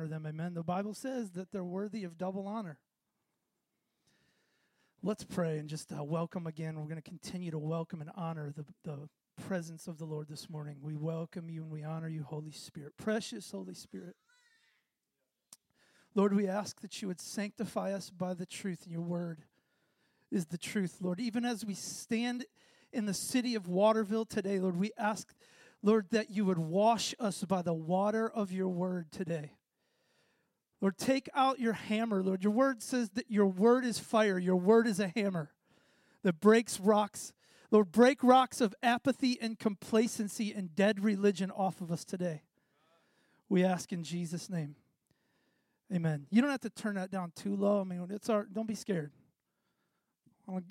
[0.00, 0.24] honor them.
[0.26, 0.54] Amen.
[0.54, 2.78] The Bible says that they're worthy of double honor.
[5.02, 6.76] Let's pray and just uh, welcome again.
[6.76, 9.08] We're going to continue to welcome and honor the, the
[9.46, 10.78] presence of the Lord this morning.
[10.80, 12.94] We welcome you and we honor you, Holy Spirit.
[12.96, 14.16] Precious Holy Spirit.
[16.14, 18.86] Lord, we ask that you would sanctify us by the truth.
[18.86, 19.42] Your word
[20.30, 21.20] is the truth, Lord.
[21.20, 22.46] Even as we stand
[22.90, 25.34] in the city of Waterville today, Lord, we ask,
[25.82, 29.52] Lord, that you would wash us by the water of your word today.
[30.80, 32.42] Lord, take out your hammer, Lord.
[32.42, 35.50] Your word says that your word is fire, your word is a hammer
[36.22, 37.32] that breaks rocks.
[37.70, 42.42] Lord, break rocks of apathy and complacency and dead religion off of us today.
[43.48, 44.76] We ask in Jesus' name.
[45.92, 46.26] Amen.
[46.30, 47.80] You don't have to turn that down too low.
[47.80, 48.44] I mean, it's our.
[48.44, 49.12] Don't be scared.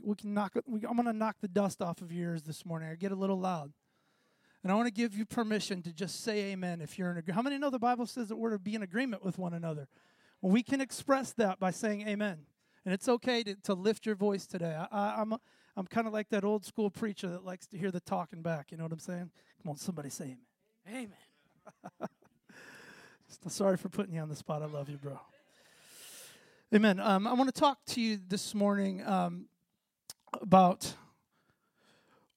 [0.02, 0.54] We can knock.
[0.56, 2.90] I'm going to knock the dust off of your ears this morning.
[2.90, 3.72] I get a little loud,
[4.64, 7.36] and I want to give you permission to just say Amen if you're in agreement.
[7.36, 9.88] How many know the Bible says that we're to be in agreement with one another?
[10.42, 12.40] Well, we can express that by saying Amen,
[12.86, 14.76] and it's okay to, to lift your voice today.
[14.76, 15.36] I, I, I'm
[15.78, 18.72] I'm kind of like that old school preacher that likes to hear the talking back.
[18.72, 19.32] You know what I'm saying?
[19.62, 20.38] Come on, somebody say
[20.88, 21.10] Amen.
[22.02, 22.10] Amen.
[23.48, 24.62] Sorry for putting you on the spot.
[24.62, 25.20] I love you, bro.
[26.74, 27.00] Amen.
[27.00, 29.46] Um, I want to talk to you this morning um,
[30.40, 30.94] about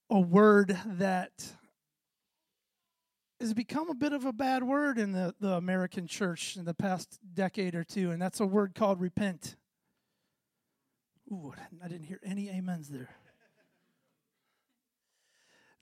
[0.09, 1.33] a word that
[3.43, 6.73] has become a bit of a bad word in the, the American church in the
[6.73, 9.57] past decade or two, and that's a word called repent.
[11.31, 11.53] Ooh,
[11.84, 13.11] I didn't hear any amens there.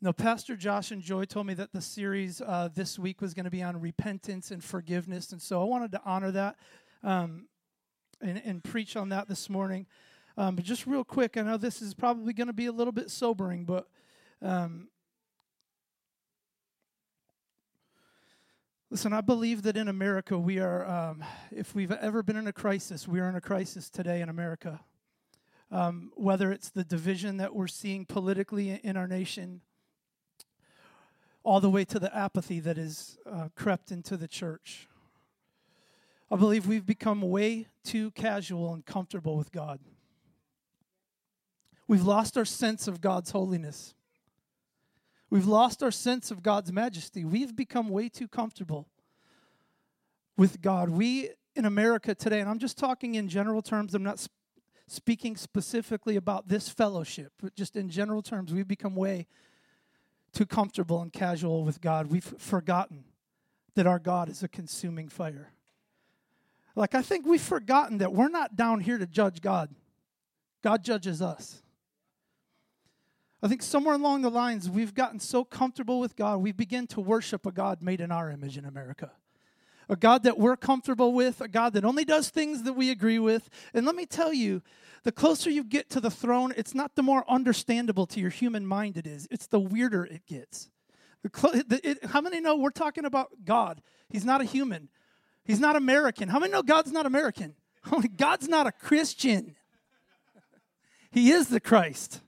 [0.00, 3.44] No, Pastor Josh and Joy told me that the series uh, this week was going
[3.44, 6.56] to be on repentance and forgiveness, and so I wanted to honor that
[7.02, 7.46] um,
[8.22, 9.86] and, and, preach on that this morning.
[10.38, 12.92] Um, but just real quick, I know this is probably going to be a little
[12.92, 13.86] bit sobering, but
[14.40, 14.88] um,
[18.90, 22.52] listen, I believe that in America we are, um, if we've ever been in a
[22.52, 24.80] crisis, we are in a crisis today in America.
[25.70, 29.60] Um, whether it's the division that we're seeing politically in our nation,
[31.44, 34.88] all the way to the apathy that has uh, crept into the church.
[36.28, 39.78] I believe we've become way too casual and comfortable with God.
[41.86, 43.94] We've lost our sense of God's holiness.
[45.30, 47.24] We've lost our sense of God's majesty.
[47.24, 48.88] We've become way too comfortable
[50.36, 50.88] with God.
[50.90, 54.34] We in America today, and I'm just talking in general terms, I'm not sp-
[54.86, 59.26] speaking specifically about this fellowship, but just in general terms, we've become way
[60.32, 62.08] too comfortable and casual with God.
[62.08, 63.04] We've forgotten
[63.74, 65.52] that our God is a consuming fire.
[66.74, 69.70] Like, I think we've forgotten that we're not down here to judge God,
[70.62, 71.62] God judges us.
[73.42, 77.00] I think somewhere along the lines, we've gotten so comfortable with God, we begin to
[77.00, 79.12] worship a God made in our image in America.
[79.88, 83.18] A God that we're comfortable with, a God that only does things that we agree
[83.18, 83.48] with.
[83.72, 84.62] And let me tell you,
[85.02, 88.66] the closer you get to the throne, it's not the more understandable to your human
[88.66, 90.68] mind it is, it's the weirder it gets.
[91.22, 93.82] The, it, how many know we're talking about God?
[94.08, 94.88] He's not a human,
[95.44, 96.28] He's not American.
[96.28, 97.54] How many know God's not American?
[98.16, 99.56] God's not a Christian.
[101.12, 102.20] He is the Christ.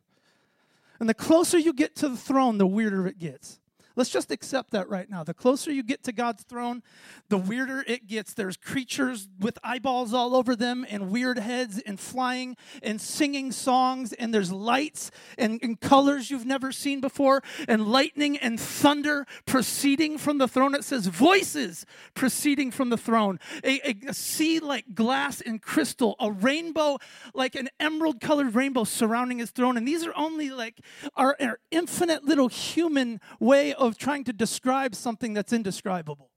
[1.03, 3.59] And the closer you get to the throne, the weirder it gets.
[3.97, 5.25] Let's just accept that right now.
[5.25, 6.83] The closer you get to God's throne,
[7.29, 8.35] the weirder it gets.
[8.35, 14.13] There's creatures with eyeballs all over them, and weird heads, and flying and singing songs,
[14.13, 20.19] and there's lights and, and colors you've never seen before, and lightning and thunder proceeding
[20.19, 20.75] from the throne.
[20.75, 26.17] It says voices proceeding from the throne, a, a, a sea like glass and crystal,
[26.19, 26.99] a rainbow
[27.35, 29.77] like an emerald colored rainbow surrounding his throne.
[29.77, 30.81] And these are only like
[31.17, 36.31] our, our infinite little human way of trying to describe something that's indescribable.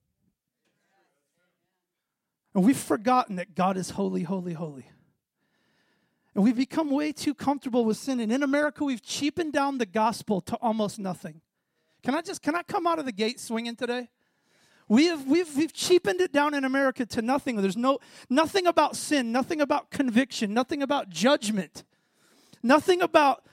[2.54, 4.88] And we've forgotten that God is holy, holy, holy.
[6.34, 8.20] And we've become way too comfortable with sin.
[8.20, 11.42] And in America, we've cheapened down the gospel to almost nothing.
[12.04, 14.10] Can I just can I come out of the gate swinging today?
[14.88, 17.56] We have we've we've cheapened it down in America to nothing.
[17.56, 18.00] There's no
[18.30, 21.84] nothing about sin, nothing about conviction, nothing about judgment,
[22.62, 23.44] nothing about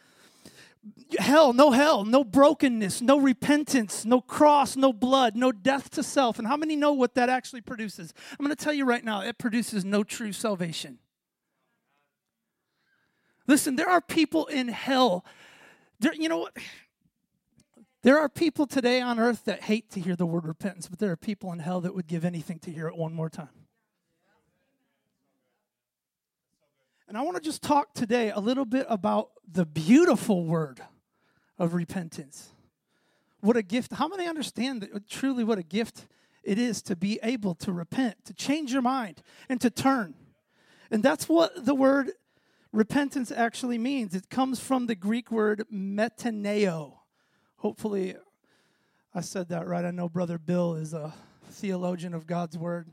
[1.18, 6.38] hell, no hell, no brokenness, no repentance, no cross, no blood, no death to self.
[6.38, 8.12] And how many know what that actually produces?
[8.32, 10.98] I'm going to tell you right now, it produces no true salvation.
[13.46, 15.24] Listen, there are people in hell.
[16.00, 16.56] There, you know what?
[18.02, 21.12] There are people today on earth that hate to hear the word repentance, but there
[21.12, 23.61] are people in hell that would give anything to hear it one more time.
[27.12, 30.80] And I want to just talk today a little bit about the beautiful word
[31.58, 32.52] of repentance.
[33.40, 33.92] What a gift.
[33.92, 36.06] How many understand that uh, truly what a gift
[36.42, 39.20] it is to be able to repent, to change your mind,
[39.50, 40.14] and to turn.
[40.90, 42.12] And that's what the word
[42.72, 44.14] repentance actually means.
[44.14, 46.94] It comes from the Greek word metaneo.
[47.56, 48.16] Hopefully,
[49.14, 49.84] I said that right.
[49.84, 51.12] I know Brother Bill is a
[51.50, 52.88] theologian of God's word.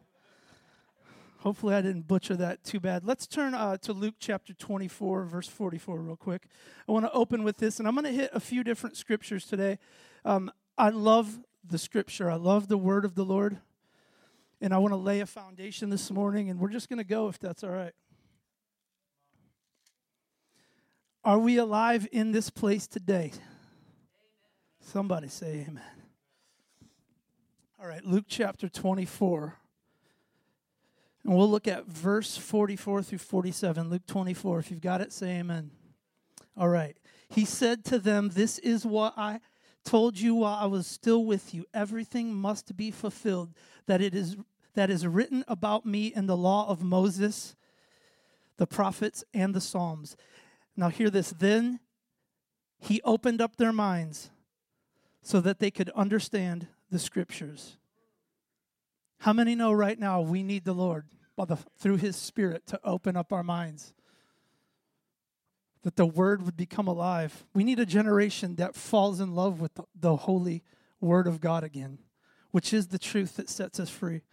[1.40, 3.06] Hopefully, I didn't butcher that too bad.
[3.06, 6.48] Let's turn uh, to Luke chapter 24, verse 44, real quick.
[6.86, 9.46] I want to open with this, and I'm going to hit a few different scriptures
[9.46, 9.80] today.
[10.26, 13.58] Um, I love the scripture, I love the word of the Lord,
[14.60, 17.30] and I want to lay a foundation this morning, and we're just going to go
[17.30, 17.94] if that's all right.
[21.24, 23.32] Are we alive in this place today?
[24.82, 25.84] Somebody say amen.
[27.80, 29.59] All right, Luke chapter 24.
[31.24, 33.90] And we'll look at verse 44 through 47.
[33.90, 34.60] Luke 24.
[34.60, 35.72] If you've got it, say amen.
[36.58, 36.98] All right.
[37.30, 39.40] He said to them, This is what I
[39.86, 41.66] told you while I was still with you.
[41.74, 43.54] Everything must be fulfilled
[43.86, 44.38] that it is
[44.76, 47.56] that is written about me in the law of Moses,
[48.58, 50.16] the prophets, and the Psalms.
[50.78, 51.32] Now hear this.
[51.32, 51.80] Then
[52.78, 54.30] he opened up their minds
[55.22, 57.78] so that they could understand the scriptures.
[59.20, 61.06] How many know right now we need the Lord
[61.38, 63.94] the, through His Spirit to open up our minds?
[65.84, 67.46] That the Word would become alive.
[67.54, 70.64] We need a generation that falls in love with the, the holy
[71.02, 72.00] Word of God again,
[72.52, 74.18] which is the truth that sets us free.
[74.18, 74.24] It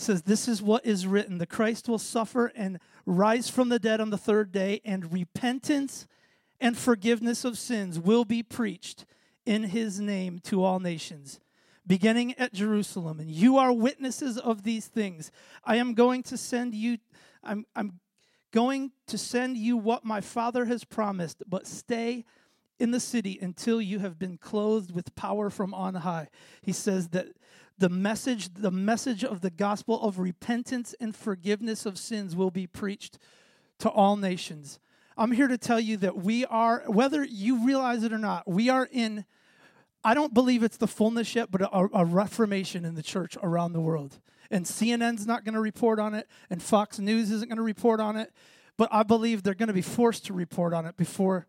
[0.00, 4.00] says, This is what is written the Christ will suffer and rise from the dead
[4.00, 6.08] on the third day, and repentance
[6.60, 9.04] and forgiveness of sins will be preached
[9.44, 11.40] in his name to all nations
[11.86, 15.30] beginning at Jerusalem, and you are witnesses of these things.
[15.64, 16.98] I am going to send you,
[17.42, 18.00] I'm, I'm
[18.52, 22.24] going to send you what my Father has promised, but stay
[22.78, 26.28] in the city until you have been clothed with power from on high.
[26.62, 27.28] He says that
[27.78, 32.66] the message, the message of the gospel of repentance and forgiveness of sins will be
[32.66, 33.18] preached
[33.78, 34.78] to all nations.
[35.16, 38.68] I'm here to tell you that we are, whether you realize it or not, we
[38.68, 39.24] are in
[40.04, 43.72] I don't believe it's the fullness yet, but a, a reformation in the church around
[43.72, 44.18] the world.
[44.50, 48.00] And CNN's not going to report on it, and Fox News isn't going to report
[48.00, 48.32] on it,
[48.76, 51.46] but I believe they're going to be forced to report on it before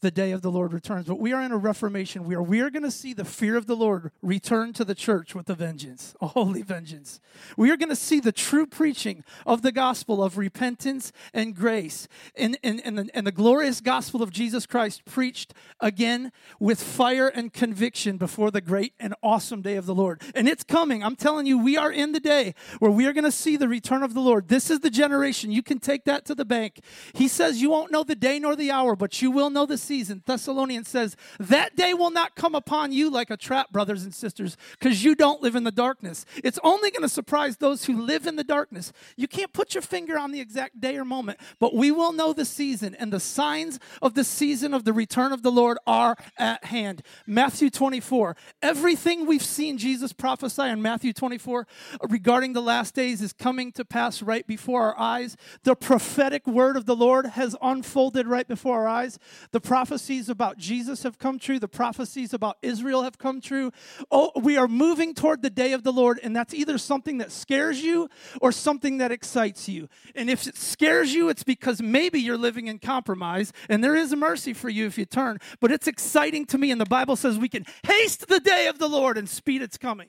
[0.00, 1.06] the day of the Lord returns.
[1.06, 2.24] But we are in a reformation.
[2.24, 4.94] We are we are going to see the fear of the Lord return to the
[4.94, 7.20] church with a vengeance, a holy vengeance.
[7.56, 12.08] We are going to see the true preaching of the gospel of repentance and grace
[12.36, 17.28] and, and, and, the, and the glorious gospel of Jesus Christ preached again with fire
[17.28, 20.22] and conviction before the great and awesome day of the Lord.
[20.34, 21.02] And it's coming.
[21.02, 23.68] I'm telling you, we are in the day where we are going to see the
[23.68, 24.48] return of the Lord.
[24.48, 25.50] This is the generation.
[25.50, 26.80] You can take that to the bank.
[27.14, 29.78] He says you won't know the day nor the hour, but you will know the
[29.86, 30.22] season.
[30.26, 34.56] Thessalonians says, That day will not come upon you like a trap, brothers and sisters,
[34.78, 36.26] because you don't live in the darkness.
[36.42, 38.92] It's only going to surprise those who live in the darkness.
[39.16, 42.32] You can't put your finger on the exact day or moment, but we will know
[42.32, 46.16] the season, and the signs of the season of the return of the Lord are
[46.38, 47.02] at hand.
[47.26, 48.36] Matthew 24.
[48.62, 51.66] Everything we've seen Jesus prophesy in Matthew 24
[52.08, 55.36] regarding the last days is coming to pass right before our eyes.
[55.62, 59.18] The prophetic word of the Lord has unfolded right before our eyes.
[59.52, 63.70] The prophecies about Jesus have come true, the prophecies about Israel have come true.
[64.10, 67.30] Oh, we are moving toward the day of the Lord, and that's either something that
[67.30, 68.08] scares you
[68.40, 69.90] or something that excites you.
[70.14, 74.16] And if it scares you, it's because maybe you're living in compromise, and there is
[74.16, 75.40] mercy for you if you turn.
[75.60, 78.78] But it's exciting to me, and the Bible says we can haste the day of
[78.78, 80.08] the Lord and speed its coming.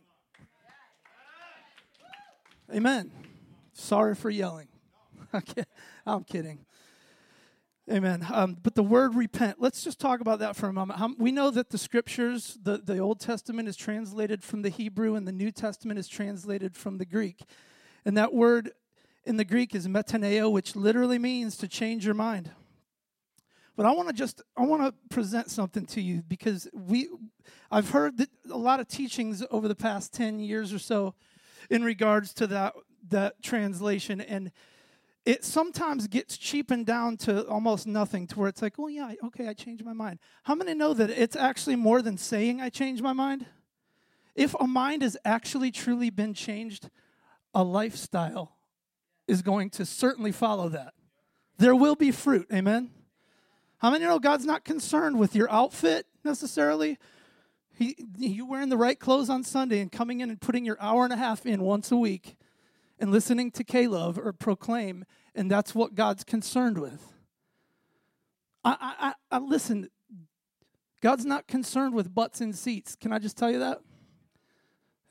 [2.73, 3.11] Amen.
[3.73, 4.69] Sorry for yelling.
[6.05, 6.66] I'm kidding.
[7.89, 8.27] Amen.
[8.33, 10.99] Um, but the word repent, let's just talk about that for a moment.
[10.99, 15.15] How, we know that the scriptures, the, the Old Testament is translated from the Hebrew
[15.15, 17.45] and the New Testament is translated from the Greek.
[18.03, 18.71] And that word
[19.25, 22.51] in the Greek is metaneo, which literally means to change your mind.
[23.77, 27.07] But I want to just I want to present something to you because we
[27.71, 28.19] I've heard
[28.51, 31.13] a lot of teachings over the past 10 years or so
[31.69, 32.73] in regards to that
[33.09, 34.51] that translation and
[35.27, 39.49] it sometimes gets cheapened down to almost nothing to where it's like, oh, yeah, okay,
[39.49, 40.19] I changed my mind.
[40.43, 43.45] How many know that it's actually more than saying I changed my mind?
[44.35, 46.89] If a mind has actually truly been changed,
[47.53, 48.55] a lifestyle
[49.27, 50.93] is going to certainly follow that.
[51.57, 52.91] There will be fruit, amen?
[53.79, 56.99] How many know God's not concerned with your outfit necessarily?
[57.73, 61.03] He, you wearing the right clothes on Sunday and coming in and putting your hour
[61.03, 62.37] and a half in once a week
[62.99, 67.13] and listening to K-LOVE or proclaim, and that's what God's concerned with.
[68.63, 69.89] I, I, I listen.
[71.01, 72.95] God's not concerned with butts in seats.
[72.95, 73.81] Can I just tell you that?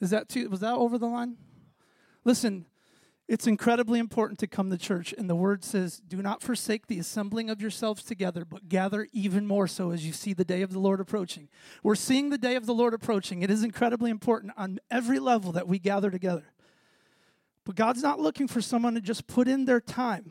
[0.00, 1.36] Is that too, was that over the line?
[2.24, 2.66] Listen,
[3.28, 6.98] it's incredibly important to come to church, and the word says, Do not forsake the
[6.98, 10.72] assembling of yourselves together, but gather even more so as you see the day of
[10.72, 11.48] the Lord approaching.
[11.82, 13.42] We're seeing the day of the Lord approaching.
[13.42, 16.52] It is incredibly important on every level that we gather together.
[17.66, 20.30] But God's not looking for someone to just put in their time.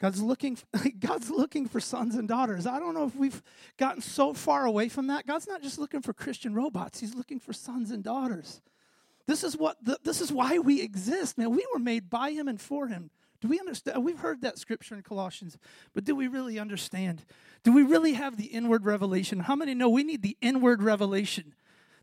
[0.00, 0.56] God's looking,
[0.98, 2.66] God's looking for sons and daughters.
[2.66, 3.42] I don't know if we've
[3.76, 5.26] gotten so far away from that.
[5.26, 8.62] God's not just looking for Christian robots, He's looking for sons and daughters.
[9.26, 11.50] This is what the, this is why we exist, man.
[11.50, 13.10] We were made by him and for him.
[13.40, 14.04] Do we understand?
[14.04, 15.58] We've heard that scripture in Colossians,
[15.92, 17.24] but do we really understand?
[17.64, 19.40] Do we really have the inward revelation?
[19.40, 21.54] How many know we need the inward revelation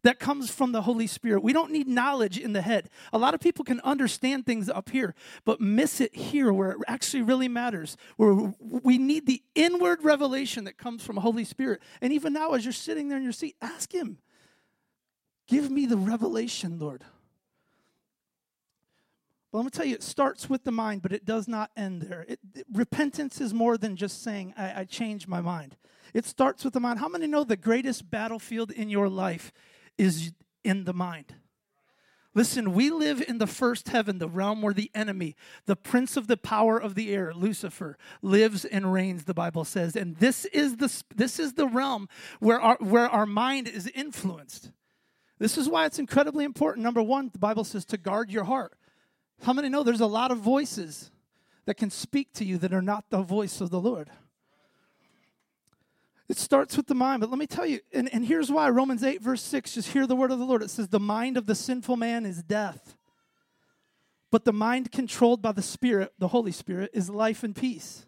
[0.03, 1.43] that comes from the Holy Spirit?
[1.43, 2.89] We don't need knowledge in the head.
[3.11, 6.77] A lot of people can understand things up here, but miss it here where it
[6.87, 7.97] actually really matters.
[8.17, 11.81] Where we need the inward revelation that comes from Holy Spirit.
[12.01, 14.19] And even now, as you're sitting there in your seat, ask Him,
[15.47, 17.03] Give me the revelation, Lord.
[19.51, 22.01] But let me tell you, it starts with the mind, but it does not end
[22.01, 22.25] there.
[22.27, 25.75] It, it, repentance is more than just saying, I, I changed my mind.
[26.13, 26.99] It starts with the mind.
[26.99, 29.53] How many know the greatest battlefield in your life
[29.97, 30.31] is
[30.63, 31.35] in the mind?
[32.35, 35.35] Listen, we live in the first heaven, the realm where the enemy,
[35.67, 39.95] the prince of the power of the air, Lucifer, lives and reigns, the Bible says.
[39.95, 42.09] And this is the, this is the realm
[42.39, 44.71] where our, where our mind is influenced.
[45.37, 46.83] This is why it's incredibly important.
[46.83, 48.73] Number one, the Bible says to guard your heart.
[49.43, 51.11] How many know there's a lot of voices
[51.65, 54.09] that can speak to you that are not the voice of the Lord?
[56.33, 59.03] It starts with the mind, but let me tell you, and, and here's why Romans
[59.03, 60.63] 8, verse 6, just hear the word of the Lord.
[60.63, 62.95] It says, The mind of the sinful man is death,
[64.31, 68.07] but the mind controlled by the Spirit, the Holy Spirit, is life and peace.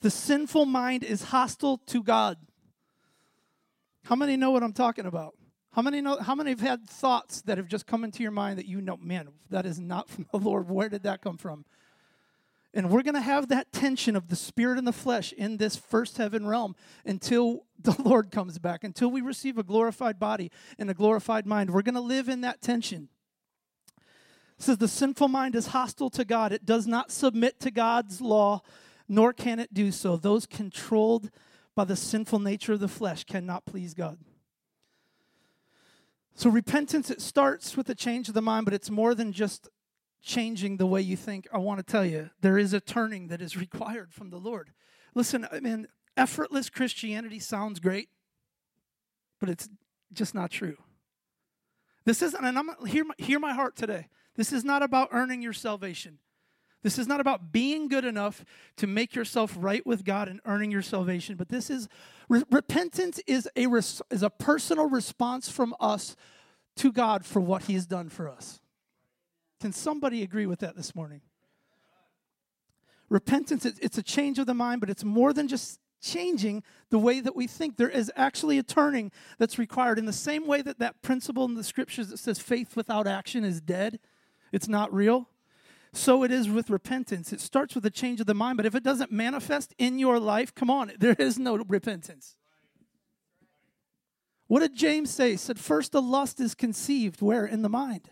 [0.00, 2.36] The sinful mind is hostile to God.
[4.06, 5.36] How many know what I'm talking about?
[5.70, 8.58] How many know how many have had thoughts that have just come into your mind
[8.58, 10.68] that you know, man, that is not from the Lord.
[10.68, 11.64] Where did that come from?
[12.76, 15.76] And we're going to have that tension of the spirit and the flesh in this
[15.76, 20.90] first heaven realm until the Lord comes back, until we receive a glorified body and
[20.90, 21.70] a glorified mind.
[21.70, 23.08] We're going to live in that tension.
[24.58, 26.52] It says the sinful mind is hostile to God.
[26.52, 28.60] It does not submit to God's law,
[29.08, 30.18] nor can it do so.
[30.18, 31.30] Those controlled
[31.74, 34.18] by the sinful nature of the flesh cannot please God.
[36.34, 39.70] So repentance, it starts with a change of the mind, but it's more than just
[40.26, 41.46] changing the way you think.
[41.52, 44.72] I want to tell you, there is a turning that is required from the Lord.
[45.14, 48.08] Listen, I mean, effortless Christianity sounds great,
[49.40, 49.68] but it's
[50.12, 50.76] just not true.
[52.04, 54.08] This isn't, and I'm hear my, hear my heart today.
[54.34, 56.18] This is not about earning your salvation.
[56.82, 58.44] This is not about being good enough
[58.76, 61.88] to make yourself right with God and earning your salvation, but this is
[62.28, 66.16] re- repentance is a res, is a personal response from us
[66.76, 68.60] to God for what he has done for us.
[69.60, 71.22] Can somebody agree with that this morning?
[73.08, 77.20] Repentance it's a change of the mind, but it's more than just changing the way
[77.20, 77.76] that we think.
[77.76, 81.54] There is actually a turning that's required in the same way that that principle in
[81.54, 84.00] the scriptures that says faith without action is dead.
[84.52, 85.28] It's not real.
[85.92, 87.32] So it is with repentance.
[87.32, 90.18] It starts with a change of the mind, but if it doesn't manifest in your
[90.18, 92.36] life, come on, there is no repentance.
[94.48, 95.32] What did James say?
[95.32, 97.46] He said, First the lust is conceived, where?
[97.46, 98.10] In the mind.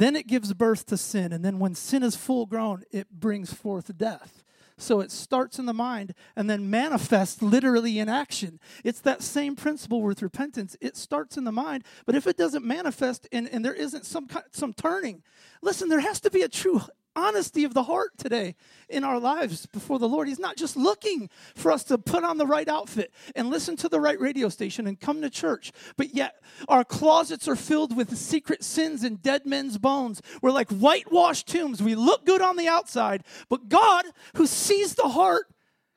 [0.00, 3.52] Then it gives birth to sin, and then when sin is full grown, it brings
[3.52, 4.42] forth death.
[4.78, 8.60] So it starts in the mind and then manifests literally in action.
[8.82, 10.74] It's that same principle with repentance.
[10.80, 14.26] It starts in the mind, but if it doesn't manifest and, and there isn't some,
[14.52, 15.22] some turning,
[15.60, 16.80] listen, there has to be a true
[17.16, 18.54] honesty of the heart today
[18.88, 20.28] in our lives before the Lord.
[20.28, 23.88] He's not just looking for us to put on the right outfit and listen to
[23.88, 28.16] the right radio station and come to church, but yet our closets are filled with
[28.16, 30.22] secret sins and dead men's bones.
[30.42, 31.82] We're like whitewashed tombs.
[31.82, 34.04] We look good on the outside, but God,
[34.36, 35.46] who sees the heart,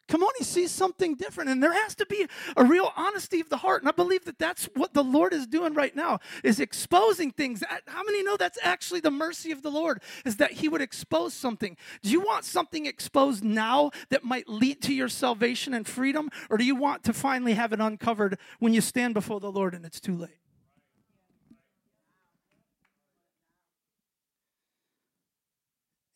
[0.09, 1.49] Come on, he sees something different.
[1.49, 3.81] And there has to be a real honesty of the heart.
[3.81, 7.63] And I believe that that's what the Lord is doing right now, is exposing things.
[7.87, 11.33] How many know that's actually the mercy of the Lord, is that he would expose
[11.33, 11.77] something?
[12.01, 16.29] Do you want something exposed now that might lead to your salvation and freedom?
[16.49, 19.73] Or do you want to finally have it uncovered when you stand before the Lord
[19.73, 20.37] and it's too late?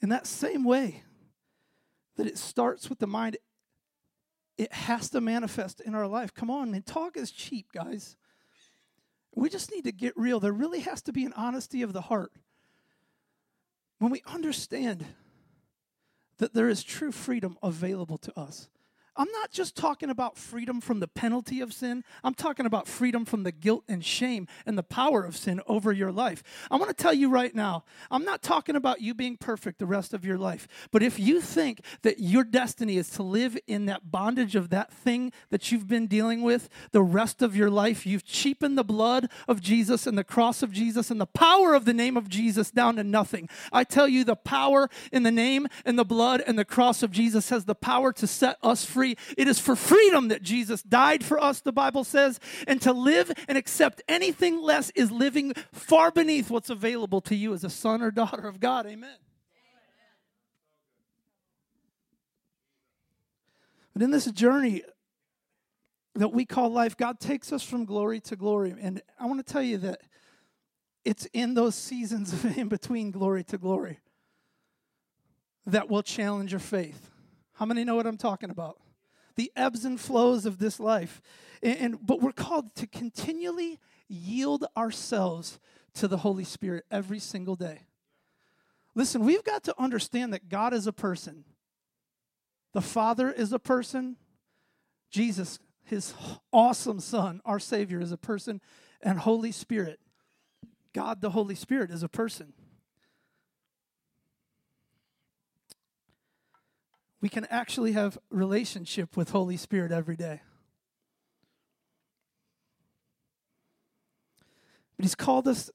[0.02, 1.04] In that same way,
[2.18, 3.38] that it starts with the mind,
[4.58, 6.34] it has to manifest in our life.
[6.34, 6.82] Come on, man.
[6.82, 8.16] Talk is cheap, guys.
[9.36, 10.40] We just need to get real.
[10.40, 12.32] There really has to be an honesty of the heart.
[14.00, 15.06] When we understand
[16.38, 18.70] that there is true freedom available to us,
[19.18, 22.04] I'm not just talking about freedom from the penalty of sin.
[22.24, 25.92] I'm talking about freedom from the guilt and shame and the power of sin over
[25.92, 26.44] your life.
[26.70, 29.86] I want to tell you right now, I'm not talking about you being perfect the
[29.88, 30.68] rest of your life.
[30.92, 34.94] But if you think that your destiny is to live in that bondage of that
[34.94, 39.30] thing that you've been dealing with the rest of your life, you've cheapened the blood
[39.48, 42.70] of Jesus and the cross of Jesus and the power of the name of Jesus
[42.70, 43.50] down to nothing.
[43.72, 47.12] I tell you, the power in the name and the blood and the cross of
[47.12, 49.07] Jesus has the power to set us free.
[49.38, 53.32] It is for freedom that Jesus died for us, the Bible says, and to live
[53.48, 58.02] and accept anything less is living far beneath what's available to you as a son
[58.02, 58.86] or daughter of God.
[58.86, 59.16] Amen.
[63.94, 64.84] But in this journey
[66.14, 68.76] that we call life, God takes us from glory to glory.
[68.80, 70.02] And I want to tell you that
[71.04, 74.00] it's in those seasons of in between glory to glory
[75.66, 77.10] that will challenge your faith.
[77.54, 78.78] How many know what I'm talking about?
[79.38, 81.22] The ebbs and flows of this life.
[81.64, 83.80] And, and, but we're called to continually
[84.10, 85.60] yield ourselves
[85.94, 87.88] to the Holy Spirit every single day.
[88.96, 91.46] Listen, we've got to understand that God is a person.
[92.74, 94.18] The Father is a person.
[95.10, 96.14] Jesus, his
[96.52, 98.60] awesome Son, our Savior, is a person.
[99.02, 100.00] And Holy Spirit,
[100.94, 102.54] God the Holy Spirit, is a person.
[107.22, 110.42] We can actually have relationship with Holy Spirit every day.
[114.96, 115.70] But he's called us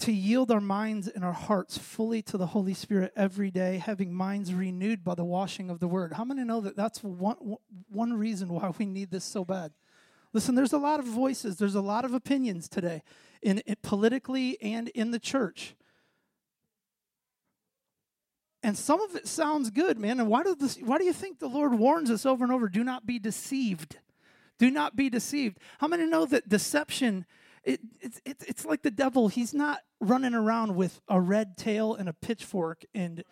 [0.00, 4.12] to yield our minds and our hearts fully to the Holy Spirit every day, having
[4.12, 6.14] minds renewed by the washing of the Word.
[6.14, 7.56] How many know that that's one,
[7.88, 9.72] one reason why we need this so bad?
[10.32, 13.02] Listen, there's a lot of voices, there's a lot of opinions today,
[13.42, 15.74] in, in politically and in the church.
[18.62, 20.20] And some of it sounds good, man.
[20.20, 22.68] And why do this, why do you think the Lord warns us over and over?
[22.68, 23.98] Do not be deceived.
[24.58, 25.58] Do not be deceived.
[25.78, 27.24] How many know that deception?
[27.64, 29.28] It, it's, it's, it's like the devil.
[29.28, 33.24] He's not running around with a red tail and a pitchfork and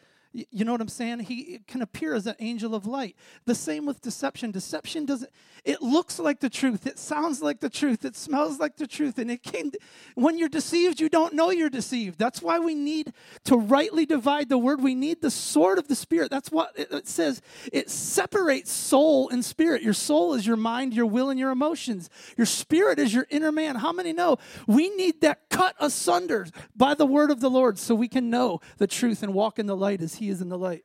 [0.51, 1.21] you know what I'm saying?
[1.21, 3.17] He can appear as an angel of light.
[3.45, 4.51] The same with deception.
[4.51, 5.31] Deception doesn't,
[5.65, 6.87] it looks like the truth.
[6.87, 8.05] It sounds like the truth.
[8.05, 9.19] It smells like the truth.
[9.19, 9.73] And it can,
[10.15, 12.19] when you're deceived, you don't know you're deceived.
[12.19, 13.13] That's why we need
[13.45, 14.83] to rightly divide the word.
[14.83, 16.31] We need the sword of the Spirit.
[16.31, 17.43] That's what it says.
[17.73, 19.83] It separates soul and spirit.
[19.83, 22.09] Your soul is your mind, your will, and your emotions.
[22.37, 23.77] Your spirit is your inner man.
[23.77, 26.47] How many know we need that cut asunder
[26.77, 29.67] by the word of the Lord so we can know the truth and walk in
[29.67, 30.85] the light as he is in the light.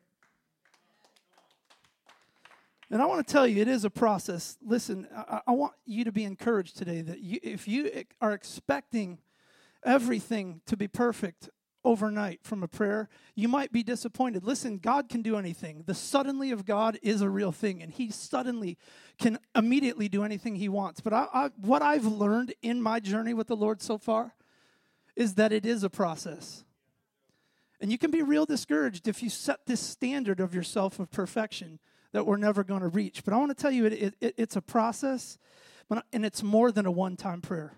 [2.89, 4.57] And I want to tell you, it is a process.
[4.61, 7.89] Listen, I, I want you to be encouraged today that you, if you
[8.21, 9.17] are expecting
[9.83, 11.49] everything to be perfect
[11.83, 14.43] overnight from a prayer, you might be disappointed.
[14.43, 15.83] Listen, God can do anything.
[15.85, 18.77] The suddenly of God is a real thing, and He suddenly
[19.17, 21.01] can immediately do anything He wants.
[21.01, 24.35] But I, I, what I've learned in my journey with the Lord so far
[25.15, 26.63] is that it is a process.
[27.83, 31.79] And you can be real discouraged if you set this standard of yourself of perfection
[32.13, 33.25] that we're never going to reach.
[33.25, 35.37] But I want to tell you, it, it, it's a process,
[35.89, 37.73] but, and it's more than a one time prayer.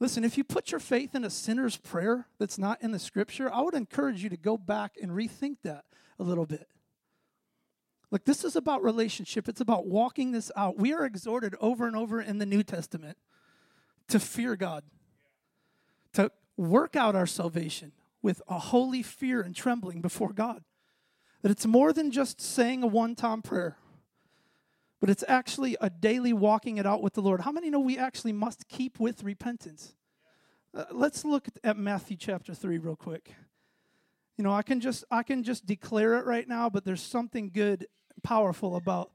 [0.00, 3.50] Listen, if you put your faith in a sinner's prayer that's not in the scripture,
[3.50, 5.86] I would encourage you to go back and rethink that
[6.18, 6.68] a little bit.
[8.10, 10.76] Look, this is about relationship, it's about walking this out.
[10.76, 13.16] We are exhorted over and over in the New Testament
[14.08, 14.84] to fear God,
[16.12, 17.92] to work out our salvation
[18.22, 20.62] with a holy fear and trembling before God.
[21.42, 23.76] That it's more than just saying a one time prayer,
[25.00, 27.42] but it's actually a daily walking it out with the Lord.
[27.42, 29.94] How many know we actually must keep with repentance?
[30.74, 33.34] Uh, let's look at Matthew chapter 3 real quick.
[34.36, 37.50] You know, I can just I can just declare it right now, but there's something
[37.52, 37.86] good
[38.22, 39.10] powerful about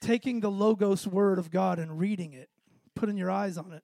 [0.00, 2.48] taking the logos word of God and reading it,
[2.94, 3.82] putting your eyes on it.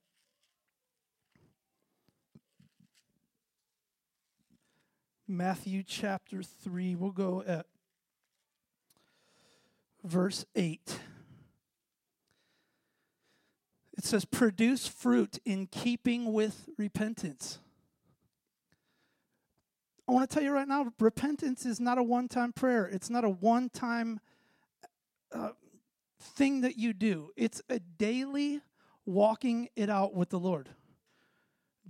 [5.32, 6.94] Matthew chapter 3.
[6.94, 7.64] We'll go at
[10.04, 11.00] verse 8.
[13.96, 17.60] It says, Produce fruit in keeping with repentance.
[20.06, 23.08] I want to tell you right now repentance is not a one time prayer, it's
[23.08, 24.20] not a one time
[25.32, 25.50] uh,
[26.20, 28.60] thing that you do, it's a daily
[29.06, 30.68] walking it out with the Lord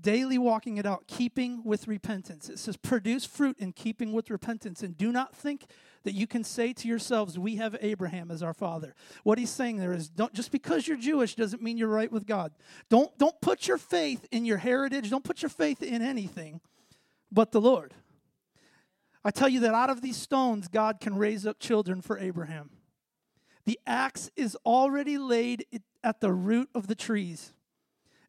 [0.01, 2.49] daily walking it out, keeping with repentance.
[2.49, 4.83] It says, produce fruit in keeping with repentance.
[4.83, 5.67] And do not think
[6.05, 8.95] that you can say to yourselves, We have Abraham as our father.
[9.23, 12.27] What he's saying there is, don't, just because you're Jewish doesn't mean you're right with
[12.27, 12.53] God.
[12.89, 16.61] Don't, don't put your faith in your heritage, don't put your faith in anything
[17.31, 17.95] but the Lord.
[19.25, 22.71] I tell you that out of these stones, God can raise up children for Abraham.
[23.65, 25.65] The axe is already laid
[26.03, 27.53] at the root of the trees,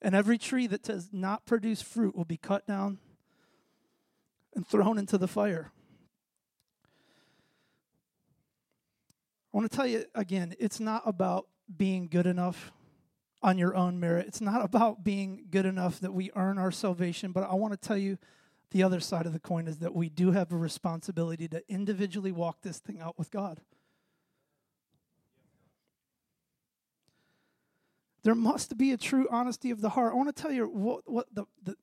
[0.04, 3.00] and every tree that does not produce fruit will be cut down
[4.54, 5.72] and thrown into the fire.
[9.54, 12.72] I want to tell you again, it's not about being good enough
[13.42, 14.28] on your own merit.
[14.28, 17.88] It's not about being good enough that we earn our salvation, but I want to
[17.88, 18.18] tell you
[18.72, 22.32] the other side of the coin is that we do have a responsibility to individually
[22.32, 23.62] walk this thing out with God.
[28.24, 30.14] There must be a true honesty of the heart.
[30.14, 31.76] I want to tell you what, what the, the,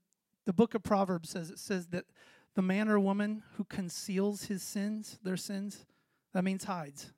[0.47, 1.51] the book of Proverbs says.
[1.51, 2.07] It says that
[2.55, 5.85] the man or woman who conceals his sins, their sins,
[6.33, 7.13] that means hides.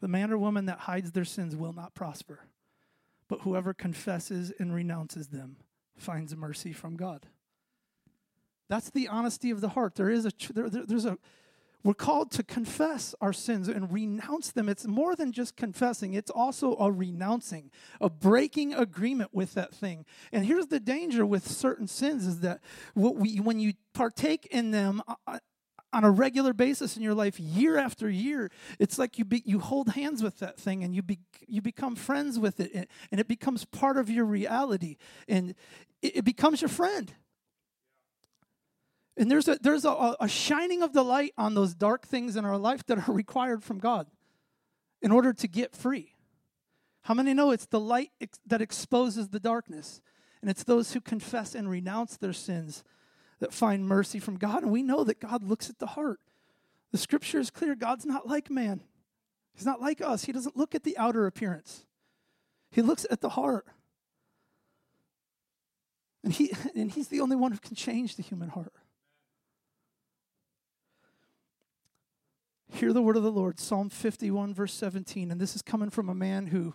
[0.00, 2.40] The man or woman that hides their sins will not prosper.
[3.28, 5.56] But whoever confesses and renounces them
[5.96, 7.26] finds mercy from God.
[8.68, 9.94] That's the honesty of the heart.
[9.94, 11.18] There is a there, there, there's a
[11.84, 14.68] we're called to confess our sins and renounce them.
[14.68, 20.04] It's more than just confessing, it's also a renouncing, a breaking agreement with that thing.
[20.32, 22.60] And here's the danger with certain sins is that
[22.94, 25.38] we, when you partake in them uh, uh,
[25.92, 29.58] on a regular basis in your life, year after year, it's like you, be, you
[29.58, 32.70] hold hands with that thing and you, be, you become friends with it,
[33.10, 34.96] and, it becomes part of your reality,
[35.28, 35.54] and
[36.00, 37.12] it becomes your friend.
[39.16, 42.44] And there's a there's a, a shining of the light on those dark things in
[42.44, 44.06] our life that are required from God
[45.02, 46.14] in order to get free.
[47.02, 50.00] How many know it's the light ex- that exposes the darkness?
[50.40, 52.82] And it's those who confess and renounce their sins
[53.40, 54.62] that find mercy from God.
[54.62, 56.20] And we know that God looks at the heart.
[56.90, 58.80] The scripture is clear God's not like man,
[59.54, 60.24] He's not like us.
[60.24, 61.84] He doesn't look at the outer appearance,
[62.70, 63.66] He looks at the heart.
[66.24, 68.72] And, he, and He's the only one who can change the human heart.
[72.72, 75.30] Hear the word of the Lord, Psalm 51, verse 17.
[75.30, 76.74] And this is coming from a man who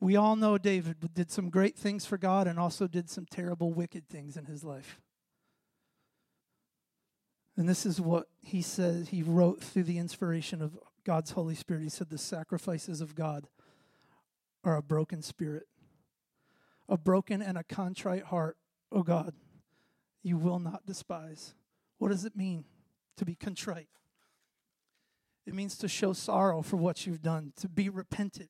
[0.00, 3.70] we all know David did some great things for God and also did some terrible,
[3.70, 4.98] wicked things in his life.
[7.58, 11.82] And this is what he says he wrote through the inspiration of God's Holy Spirit.
[11.82, 13.46] He said, The sacrifices of God
[14.64, 15.66] are a broken spirit,
[16.88, 18.56] a broken and a contrite heart,
[18.90, 19.34] O God,
[20.22, 21.54] you will not despise.
[21.98, 22.64] What does it mean
[23.18, 23.88] to be contrite?
[25.46, 28.48] It means to show sorrow for what you've done, to be repentant.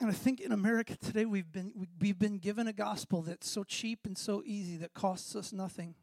[0.00, 3.64] And I think in America today we've been we've been given a gospel that's so
[3.64, 5.94] cheap and so easy that costs us nothing.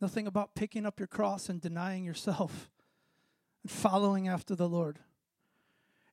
[0.00, 2.70] Nothing about picking up your cross and denying yourself
[3.64, 5.00] and following after the Lord.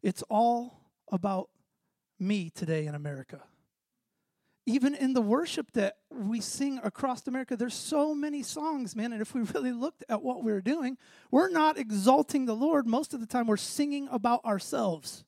[0.01, 1.49] It's all about
[2.19, 3.43] me today in America
[4.65, 9.11] even in the worship that we sing across America, there's so many songs, man.
[9.11, 10.97] And if we really looked at what we're doing,
[11.31, 12.87] we're not exalting the Lord.
[12.87, 15.25] Most of the time, we're singing about ourselves.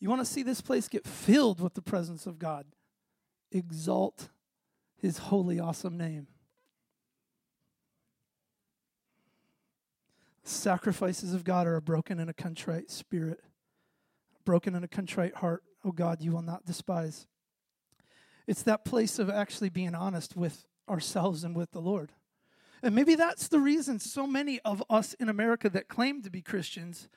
[0.00, 2.66] You want to see this place get filled with the presence of God?
[3.52, 4.28] Exalt
[4.96, 6.26] his holy, awesome name.
[10.42, 13.40] Sacrifices of God are a broken and a contrite spirit
[14.44, 17.26] broken and a contrite heart, oh God, you will not despise.
[18.46, 22.12] It's that place of actually being honest with ourselves and with the Lord.
[22.82, 26.42] And maybe that's the reason so many of us in America that claim to be
[26.42, 27.08] Christians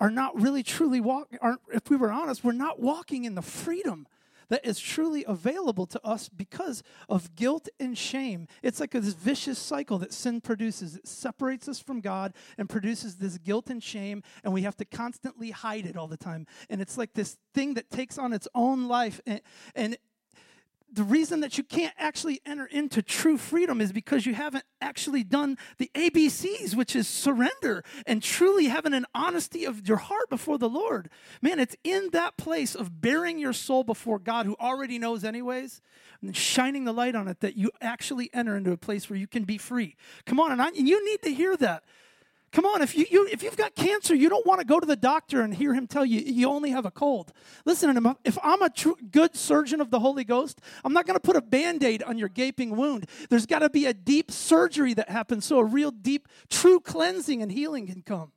[0.00, 1.38] are not really truly walking,
[1.72, 4.06] if we were honest, we're not walking in the freedom
[4.48, 8.46] that is truly available to us because of guilt and shame.
[8.62, 10.96] It's like this vicious cycle that sin produces.
[10.96, 14.84] It separates us from God and produces this guilt and shame, and we have to
[14.84, 16.46] constantly hide it all the time.
[16.68, 19.20] And it's like this thing that takes on its own life.
[19.26, 19.40] And,
[19.74, 19.96] and
[20.92, 25.22] the reason that you can't actually enter into true freedom is because you haven't actually
[25.22, 30.58] done the ABCs, which is surrender and truly having an honesty of your heart before
[30.58, 31.10] the Lord.
[31.42, 35.80] Man, it's in that place of baring your soul before God, who already knows, anyways,
[36.22, 39.26] and shining the light on it that you actually enter into a place where you
[39.26, 39.96] can be free.
[40.24, 41.84] Come on, and, I, and you need to hear that.
[42.50, 44.86] Come on, if, you, you, if you've got cancer, you don't want to go to
[44.86, 47.30] the doctor and hear him tell you you only have a cold.
[47.66, 48.70] Listen, if I'm a
[49.10, 52.16] good surgeon of the Holy Ghost, I'm not going to put a band aid on
[52.16, 53.06] your gaping wound.
[53.28, 57.42] There's got to be a deep surgery that happens so a real deep, true cleansing
[57.42, 58.32] and healing can come.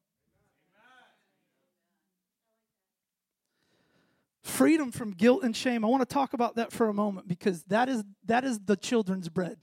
[4.44, 5.86] Freedom from guilt and shame.
[5.86, 8.76] I want to talk about that for a moment because that is, that is the
[8.76, 9.58] children's bread.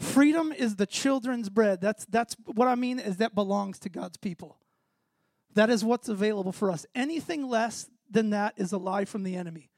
[0.00, 1.80] Freedom is the children's bread.
[1.82, 4.56] That's, that's what I mean is that belongs to God's people.
[5.54, 6.86] That is what's available for us.
[6.94, 9.70] Anything less than that is a lie from the enemy.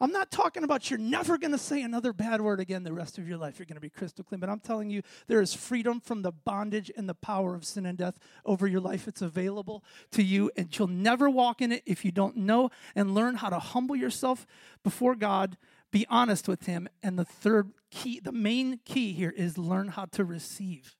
[0.00, 3.18] I'm not talking about you're never going to say another bad word again the rest
[3.18, 3.60] of your life.
[3.60, 4.40] You're going to be crystal clean.
[4.40, 7.86] But I'm telling you, there is freedom from the bondage and the power of sin
[7.86, 9.06] and death over your life.
[9.06, 13.14] It's available to you, and you'll never walk in it if you don't know and
[13.14, 14.44] learn how to humble yourself
[14.82, 15.56] before God,
[15.92, 16.88] be honest with Him.
[17.00, 20.96] And the third key, the main key here is learn how to receive.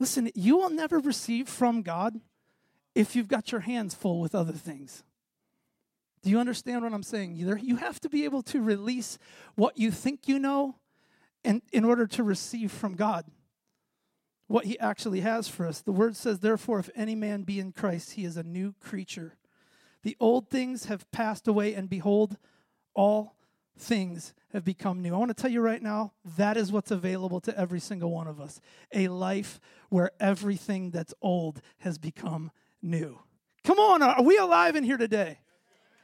[0.00, 2.18] Listen, you will never receive from God
[2.94, 5.04] if you've got your hands full with other things.
[6.22, 7.36] Do you understand what I'm saying?
[7.36, 9.18] You, have to be able to release
[9.54, 10.76] what you think you know
[11.44, 13.24] and in order to receive from God
[14.46, 15.80] what he actually has for us.
[15.80, 19.36] The word says, Therefore, if any man be in Christ, he is a new creature.
[20.02, 22.36] The old things have passed away, and behold,
[22.94, 23.36] all
[23.80, 25.14] things have become new.
[25.14, 28.26] I want to tell you right now, that is what's available to every single one
[28.26, 28.60] of us
[28.92, 32.50] a life where everything that's old has become
[32.82, 33.18] new.
[33.64, 35.38] Come on, are we alive in here today?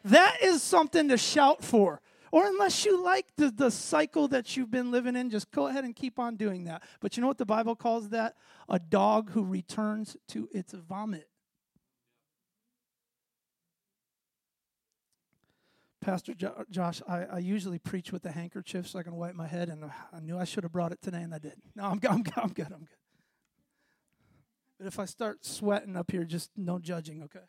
[0.04, 2.00] That is something to shout for.
[2.32, 5.84] Or unless you like the, the cycle that you've been living in, just go ahead
[5.84, 6.82] and keep on doing that.
[7.00, 8.36] But you know what the Bible calls that?
[8.68, 11.28] A dog who returns to its vomit.
[16.00, 19.46] Pastor jo- Josh, I, I, usually preach with a handkerchief so I can wipe my
[19.46, 21.62] head, and I knew I should have brought it today, and I didn't.
[21.74, 22.66] No, I'm, I'm, I'm good.
[22.66, 22.88] I'm good.
[24.78, 27.40] But if I start sweating up here, just no judging, okay?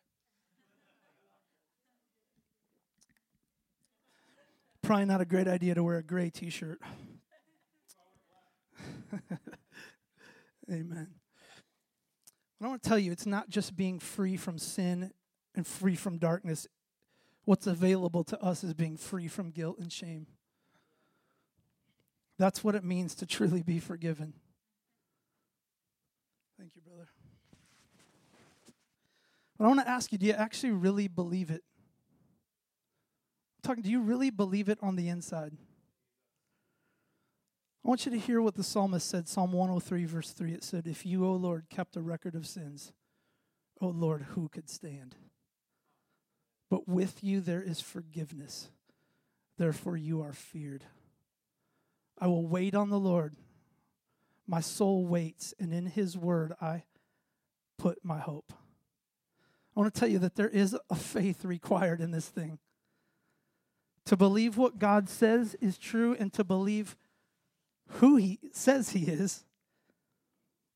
[4.82, 6.80] Probably not a great idea to wear a gray t shirt.
[10.72, 11.10] Amen.
[12.62, 15.12] I want to tell you, it's not just being free from sin
[15.54, 16.68] and free from darkness.
[17.48, 20.28] What's available to us is being free from guilt and shame.
[22.38, 24.34] That's what it means to truly be forgiven.
[26.60, 27.08] Thank you, brother.
[29.58, 31.64] But I want to ask you do you actually really believe it?
[33.64, 35.54] talking, do you really believe it on the inside?
[37.86, 40.52] I want you to hear what the psalmist said, Psalm 103, verse 3.
[40.52, 42.92] It said, If you, O Lord, kept a record of sins,
[43.80, 45.16] O Lord, who could stand?
[46.70, 48.70] But with you there is forgiveness.
[49.58, 50.84] Therefore you are feared.
[52.20, 53.36] I will wait on the Lord.
[54.48, 56.84] My soul waits, and in his word I
[57.78, 58.54] put my hope.
[59.76, 62.60] I want to tell you that there is a faith required in this thing
[64.08, 66.96] to believe what God says is true and to believe
[67.90, 69.44] who He says He is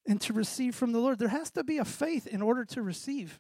[0.06, 1.18] and to receive from the Lord.
[1.18, 3.40] There has to be a faith in order to receive.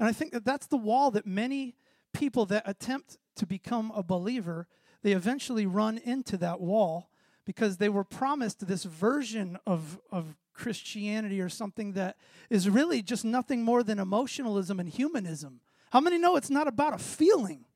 [0.00, 1.76] And I think that that's the wall that many
[2.14, 4.66] people that attempt to become a believer,
[5.02, 7.10] they eventually run into that wall
[7.44, 12.16] because they were promised this version of, of Christianity or something that
[12.48, 15.60] is really just nothing more than emotionalism and humanism.
[15.90, 17.66] How many know it's not about a feeling?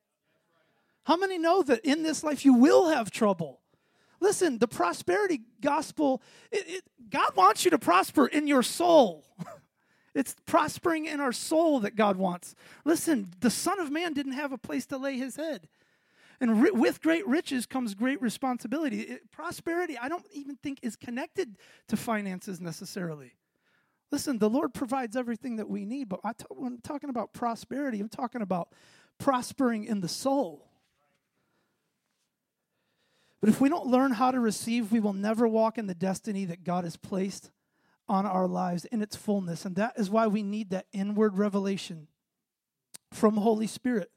[1.04, 3.60] How many know that in this life you will have trouble?
[4.18, 9.26] Listen, the prosperity gospel, it, it, God wants you to prosper in your soul.
[10.14, 12.54] it's prospering in our soul that God wants.
[12.84, 15.68] Listen, the Son of Man didn't have a place to lay his head.
[16.40, 19.00] And ri- with great riches comes great responsibility.
[19.00, 21.56] It, prosperity, I don't even think, is connected
[21.88, 23.34] to finances necessarily.
[24.12, 27.32] Listen, the Lord provides everything that we need, but I t- when I'm talking about
[27.32, 28.68] prosperity, I'm talking about
[29.18, 30.68] prospering in the soul.
[33.40, 36.44] But if we don't learn how to receive, we will never walk in the destiny
[36.46, 37.50] that God has placed
[38.08, 39.64] on our lives in its fullness.
[39.64, 42.08] And that is why we need that inward revelation
[43.12, 44.10] from Holy Spirit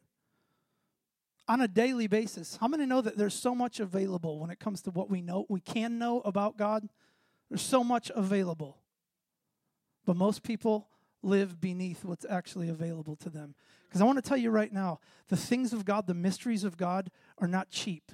[1.48, 2.58] on a daily basis.
[2.58, 5.46] How many know that there's so much available when it comes to what we know,
[5.50, 6.90] we can know about God?
[7.50, 8.78] There's so much available.
[10.06, 10.90] But most people
[11.24, 13.56] live beneath what's actually available to them.
[13.88, 16.78] Because I want to tell you right now, the things of God, the mysteries of
[16.78, 18.12] God are not cheap.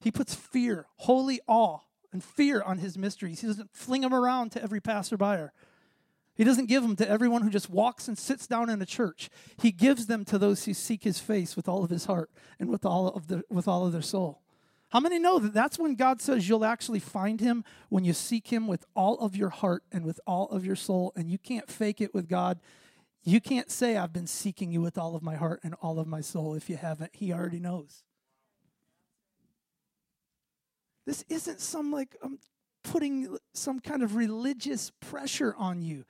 [0.00, 1.80] He puts fear, holy awe,
[2.16, 3.42] and fear on his mysteries.
[3.42, 5.48] He doesn't fling them around to every passerby.
[6.34, 9.28] He doesn't give them to everyone who just walks and sits down in a church.
[9.60, 12.70] He gives them to those who seek his face with all of his heart and
[12.70, 14.40] with all of, the, with all of their soul.
[14.88, 18.48] How many know that that's when God says you'll actually find him when you seek
[18.48, 21.12] him with all of your heart and with all of your soul?
[21.16, 22.60] And you can't fake it with God.
[23.24, 26.06] You can't say, I've been seeking you with all of my heart and all of
[26.06, 27.14] my soul if you haven't.
[27.14, 28.04] He already knows.
[31.06, 32.38] This isn't some like I'm um,
[32.82, 36.04] putting some kind of religious pressure on you.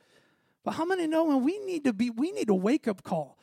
[0.64, 3.38] But how many know when we need to be, we need a wake up call.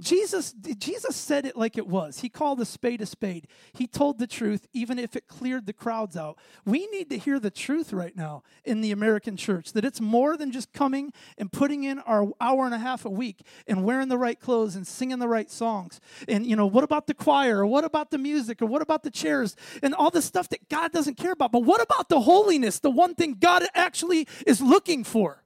[0.00, 2.20] Jesus, Jesus said it like it was.
[2.20, 3.46] He called a spade a spade.
[3.72, 6.38] He told the truth, even if it cleared the crowds out.
[6.64, 10.36] We need to hear the truth right now in the American church that it's more
[10.36, 14.08] than just coming and putting in our hour and a half a week and wearing
[14.08, 16.00] the right clothes and singing the right songs.
[16.28, 17.58] And, you know, what about the choir?
[17.58, 18.62] Or what about the music?
[18.62, 19.56] Or what about the chairs?
[19.82, 21.52] And all the stuff that God doesn't care about.
[21.52, 25.42] But what about the holiness, the one thing God actually is looking for?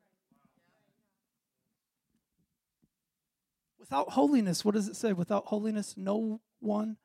[3.84, 5.12] Without holiness, what does it say?
[5.12, 6.96] Without holiness, no one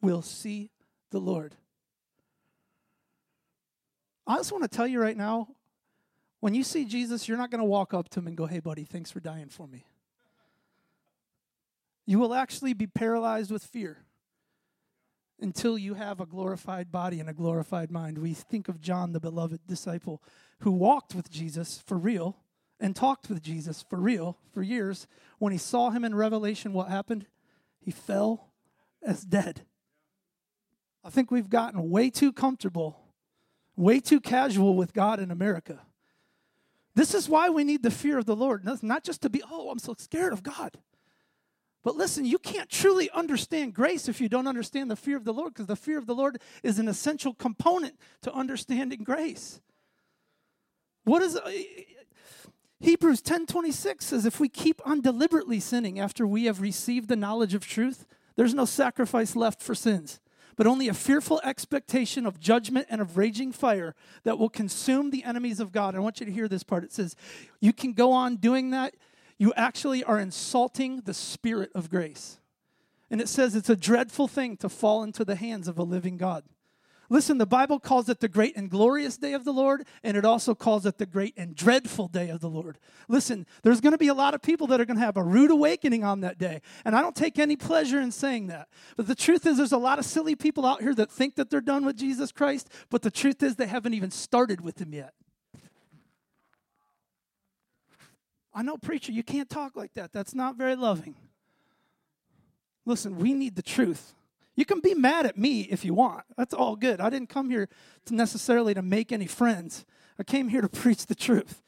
[0.00, 0.70] will see
[1.10, 1.54] the Lord.
[4.26, 5.48] I just want to tell you right now
[6.40, 8.60] when you see Jesus, you're not going to walk up to him and go, hey,
[8.60, 9.84] buddy, thanks for dying for me.
[12.06, 13.98] You will actually be paralyzed with fear
[15.38, 18.16] until you have a glorified body and a glorified mind.
[18.16, 20.22] We think of John, the beloved disciple,
[20.60, 22.38] who walked with Jesus for real
[22.84, 25.06] and talked with Jesus for real for years,
[25.38, 27.26] when he saw him in Revelation, what happened?
[27.80, 28.50] He fell
[29.02, 29.62] as dead.
[31.02, 33.00] I think we've gotten way too comfortable,
[33.74, 35.80] way too casual with God in America.
[36.94, 39.70] This is why we need the fear of the Lord, not just to be, oh,
[39.70, 40.76] I'm so scared of God.
[41.82, 45.32] But listen, you can't truly understand grace if you don't understand the fear of the
[45.32, 49.62] Lord, because the fear of the Lord is an essential component to understanding grace.
[51.04, 51.38] What is
[52.80, 57.54] Hebrews 10:26 says if we keep on deliberately sinning after we have received the knowledge
[57.54, 58.06] of truth,
[58.36, 60.20] there's no sacrifice left for sins,
[60.56, 65.24] but only a fearful expectation of judgment and of raging fire that will consume the
[65.24, 65.94] enemies of God.
[65.94, 66.84] I want you to hear this part.
[66.84, 67.16] It says,
[67.60, 68.94] you can go on doing that,
[69.38, 72.38] you actually are insulting the spirit of grace.
[73.10, 76.16] And it says it's a dreadful thing to fall into the hands of a living
[76.16, 76.44] God.
[77.10, 80.24] Listen, the Bible calls it the great and glorious day of the Lord, and it
[80.24, 82.78] also calls it the great and dreadful day of the Lord.
[83.08, 85.22] Listen, there's going to be a lot of people that are going to have a
[85.22, 88.68] rude awakening on that day, and I don't take any pleasure in saying that.
[88.96, 91.50] But the truth is, there's a lot of silly people out here that think that
[91.50, 94.94] they're done with Jesus Christ, but the truth is, they haven't even started with Him
[94.94, 95.12] yet.
[98.54, 100.12] I know, preacher, you can't talk like that.
[100.12, 101.16] That's not very loving.
[102.86, 104.14] Listen, we need the truth.
[104.56, 106.24] You can be mad at me if you want.
[106.36, 107.00] That's all good.
[107.00, 107.68] I didn't come here
[108.06, 109.84] to necessarily to make any friends.
[110.18, 111.60] I came here to preach the truth.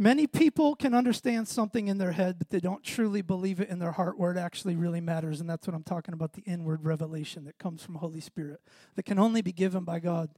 [0.00, 3.80] Many people can understand something in their head, but they don't truly believe it in
[3.80, 5.40] their heart where it actually really matters.
[5.40, 8.60] And that's what I'm talking about the inward revelation that comes from Holy Spirit
[8.94, 10.30] that can only be given by God.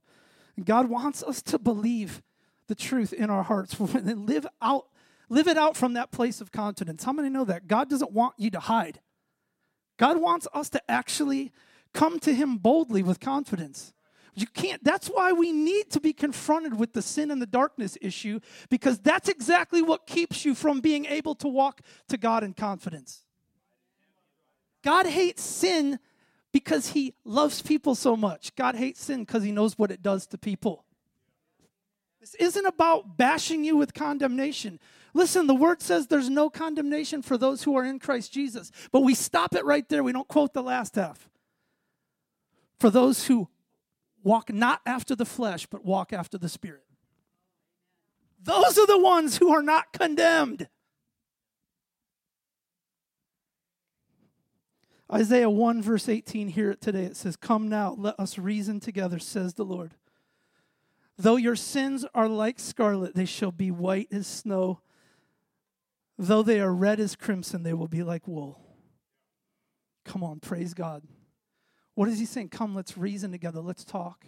[0.56, 2.22] And God wants us to believe
[2.68, 4.86] the truth in our hearts and live out
[5.30, 7.04] Live it out from that place of confidence.
[7.04, 7.68] How many know that?
[7.68, 9.00] God doesn't want you to hide.
[9.96, 11.52] God wants us to actually
[11.94, 13.92] come to Him boldly with confidence.
[14.34, 17.96] You can't, that's why we need to be confronted with the sin and the darkness
[18.00, 18.40] issue,
[18.70, 23.24] because that's exactly what keeps you from being able to walk to God in confidence.
[24.82, 25.98] God hates sin
[26.52, 28.54] because He loves people so much.
[28.56, 30.84] God hates sin because He knows what it does to people.
[32.20, 34.78] This isn't about bashing you with condemnation.
[35.12, 38.70] Listen, the word says there's no condemnation for those who are in Christ Jesus.
[38.92, 40.02] But we stop it right there.
[40.02, 41.28] We don't quote the last half.
[42.78, 43.48] For those who
[44.22, 46.84] walk not after the flesh, but walk after the Spirit.
[48.42, 50.68] Those are the ones who are not condemned.
[55.12, 57.04] Isaiah 1, verse 18, hear it today.
[57.04, 59.94] It says, Come now, let us reason together, says the Lord.
[61.18, 64.80] Though your sins are like scarlet, they shall be white as snow.
[66.22, 68.60] Though they are red as crimson, they will be like wool.
[70.04, 71.02] Come on, praise God.
[71.94, 72.50] What is he saying?
[72.50, 73.62] Come, let's reason together.
[73.62, 74.26] Let's talk.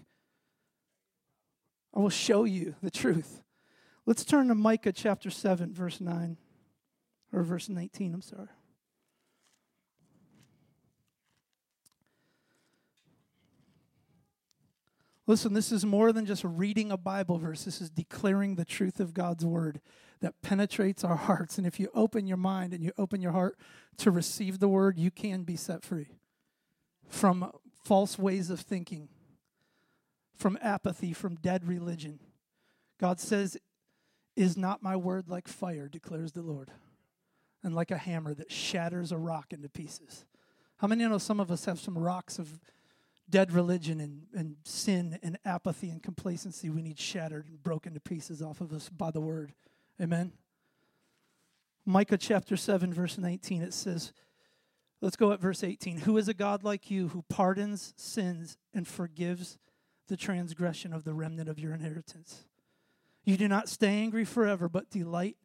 [1.94, 3.42] I will show you the truth.
[4.07, 6.38] Let's turn to Micah chapter 7, verse 9,
[7.31, 8.48] or verse 19, I'm sorry.
[15.26, 17.64] Listen, this is more than just reading a Bible verse.
[17.64, 19.80] This is declaring the truth of God's word
[20.20, 21.58] that penetrates our hearts.
[21.58, 23.56] And if you open your mind and you open your heart
[23.98, 26.08] to receive the word, you can be set free
[27.08, 27.52] from
[27.85, 29.08] false ways of thinking,
[30.35, 32.18] from apathy, from dead religion.
[32.98, 33.56] God says,
[34.35, 36.70] Is not my word like fire, declares the Lord,
[37.62, 40.25] and like a hammer that shatters a rock into pieces?
[40.79, 42.58] How many know some of us have some rocks of
[43.33, 48.00] dead religion and, and sin and apathy and complacency we need shattered and broken to
[48.00, 49.54] pieces off of us by the word?
[50.00, 50.33] Amen.
[51.85, 54.12] Micah chapter 7, verse 19, it says,
[55.00, 56.00] let's go at verse 18.
[56.00, 59.58] Who is a God like you who pardons sins and forgives
[60.08, 62.44] the transgression of the remnant of your inheritance?
[63.24, 65.37] You do not stay angry forever, but delight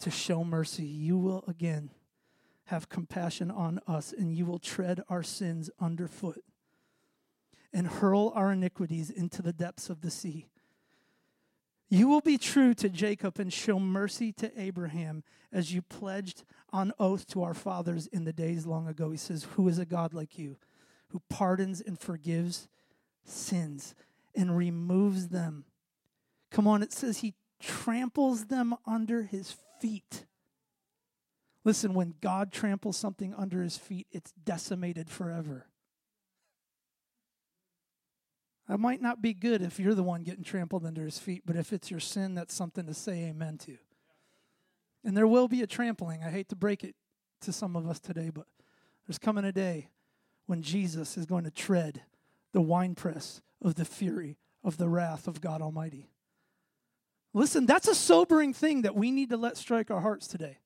[0.00, 1.90] to show mercy, you will again
[2.66, 6.42] have compassion on us, and you will tread our sins underfoot
[7.72, 10.46] and hurl our iniquities into the depths of the sea.
[11.90, 16.92] You will be true to Jacob and show mercy to Abraham as you pledged on
[16.98, 19.10] oath to our fathers in the days long ago.
[19.10, 20.56] He says, Who is a God like you,
[21.08, 22.68] who pardons and forgives
[23.24, 23.94] sins
[24.34, 25.64] and removes them?
[26.50, 30.26] Come on, it says he tramples them under his feet.
[31.64, 35.66] Listen, when God tramples something under his feet, it's decimated forever.
[38.68, 41.56] That might not be good if you're the one getting trampled under his feet, but
[41.56, 43.78] if it's your sin, that's something to say amen to.
[45.04, 46.22] And there will be a trampling.
[46.22, 46.94] I hate to break it
[47.40, 48.46] to some of us today, but
[49.06, 49.88] there's coming a day
[50.46, 52.02] when Jesus is going to tread
[52.52, 56.10] the winepress of the fury of the wrath of God Almighty.
[57.32, 60.58] Listen, that's a sobering thing that we need to let strike our hearts today.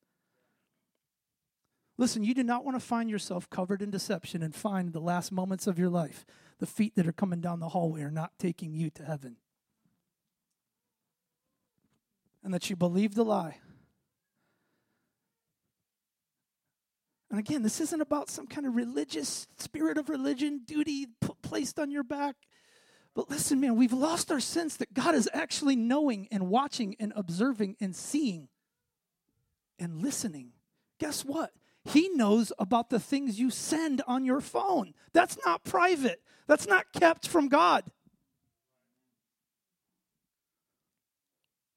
[1.99, 5.31] Listen, you do not want to find yourself covered in deception and find the last
[5.31, 6.25] moments of your life
[6.59, 9.37] the feet that are coming down the hallway are not taking you to heaven.
[12.45, 13.59] And that you believe the lie.
[17.31, 21.07] And again, this isn't about some kind of religious spirit of religion, duty
[21.41, 22.37] placed on your back.
[23.15, 27.13] But listen, man, we've lost our sense that God is actually knowing and watching and
[27.17, 28.49] observing and seeing
[29.79, 30.53] and listening.
[30.99, 31.53] Guess what?
[31.85, 34.95] He knows about the things you send on your phone.
[35.13, 37.85] That's not private, that's not kept from God.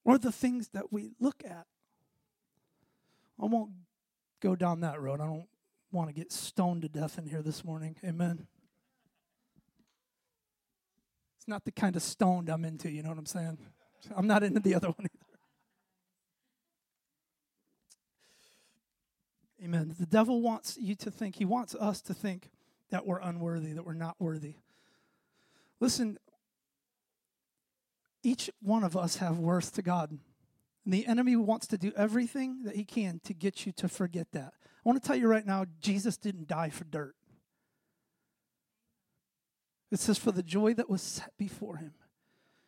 [0.03, 1.66] Or the things that we look at.
[3.41, 3.72] I won't
[4.39, 5.20] go down that road.
[5.20, 5.47] I don't
[5.91, 7.95] want to get stoned to death in here this morning.
[8.06, 8.45] Amen.
[11.38, 13.58] It's not the kind of stoned I'm into, you know what I'm saying?
[14.16, 15.08] I'm not into the other one
[19.66, 19.95] Amen.
[19.99, 22.51] The devil wants you to think, he wants us to think
[22.91, 24.57] that we're unworthy, that we're not worthy.
[25.80, 26.20] Listen,
[28.22, 30.11] each one of us have worth to God.
[30.11, 34.28] And the enemy wants to do everything that he can to get you to forget
[34.34, 34.53] that.
[34.53, 37.16] I want to tell you right now, Jesus didn't die for dirt.
[39.91, 41.95] It says, For the joy that was set before him,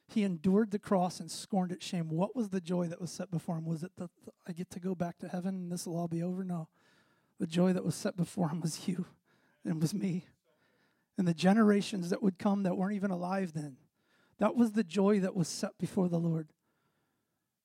[0.08, 2.10] he endured the cross and scorned its shame.
[2.10, 3.66] What was the joy that was set before him?
[3.66, 4.10] Was it that
[4.48, 6.44] I get to go back to heaven and this will all be over?
[6.44, 6.70] No.
[7.40, 9.06] The joy that was set before him was you
[9.64, 10.26] and was me.
[11.18, 13.78] And the generations that would come that weren't even alive then.
[14.40, 16.50] That was the joy that was set before the Lord.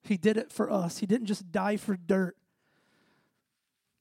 [0.03, 0.99] He did it for us.
[0.99, 2.37] He didn't just die for dirt.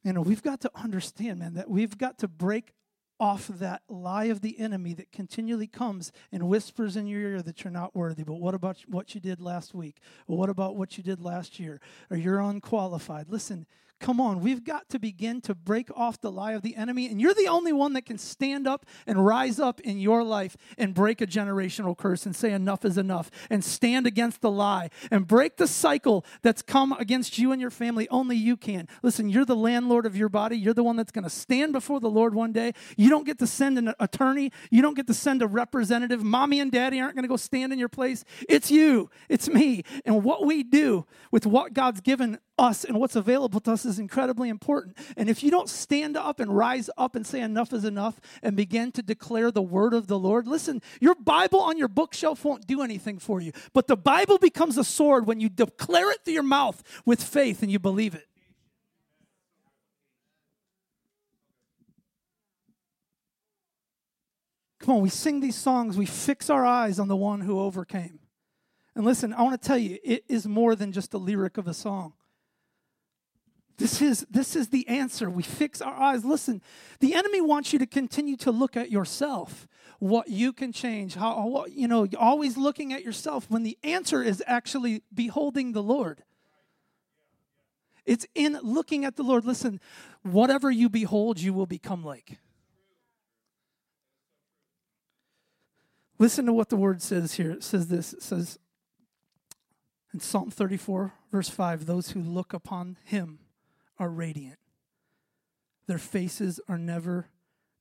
[0.03, 2.73] You know, we've got to understand, man, that we've got to break
[3.19, 7.63] off that lie of the enemy that continually comes and whispers in your ear that
[7.63, 8.23] you're not worthy.
[8.23, 9.97] But what about what you did last week?
[10.25, 11.79] What about what you did last year?
[12.09, 13.29] Or you're unqualified.
[13.29, 13.67] Listen,
[14.01, 17.07] Come on, we've got to begin to break off the lie of the enemy.
[17.07, 20.57] And you're the only one that can stand up and rise up in your life
[20.75, 24.89] and break a generational curse and say, enough is enough, and stand against the lie
[25.11, 28.09] and break the cycle that's come against you and your family.
[28.09, 28.87] Only you can.
[29.03, 30.57] Listen, you're the landlord of your body.
[30.57, 32.73] You're the one that's going to stand before the Lord one day.
[32.97, 36.23] You don't get to send an attorney, you don't get to send a representative.
[36.23, 38.25] Mommy and daddy aren't going to go stand in your place.
[38.49, 39.83] It's you, it's me.
[40.05, 43.97] And what we do with what God's given us and what's available to us is
[43.97, 44.97] incredibly important.
[45.17, 48.55] And if you don't stand up and rise up and say enough is enough and
[48.55, 52.67] begin to declare the word of the Lord, listen, your Bible on your bookshelf won't
[52.67, 53.51] do anything for you.
[53.73, 57.63] But the Bible becomes a sword when you declare it through your mouth with faith
[57.63, 58.27] and you believe it.
[64.79, 68.19] Come on, we sing these songs, we fix our eyes on the one who overcame.
[68.95, 71.67] And listen, I want to tell you, it is more than just a lyric of
[71.67, 72.13] a song.
[73.81, 75.27] This is, this is the answer.
[75.27, 76.23] We fix our eyes.
[76.23, 76.61] Listen,
[76.99, 79.67] the enemy wants you to continue to look at yourself,
[79.97, 84.21] what you can change, how, what, you know, always looking at yourself when the answer
[84.21, 86.21] is actually beholding the Lord.
[88.05, 89.45] It's in looking at the Lord.
[89.45, 89.81] Listen,
[90.21, 92.37] whatever you behold, you will become like.
[96.19, 97.49] Listen to what the word says here.
[97.49, 98.59] It says this it says
[100.13, 103.39] in Psalm 34, verse 5 those who look upon him
[104.01, 104.57] are radiant.
[105.85, 107.27] Their faces are never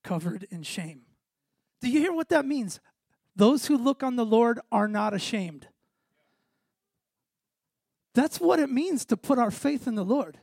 [0.04, 1.00] covered in shame.
[1.80, 2.78] Do you hear what that means?
[3.34, 5.68] Those who look on the Lord are not ashamed.
[8.14, 10.38] That's what it means to put our faith in the Lord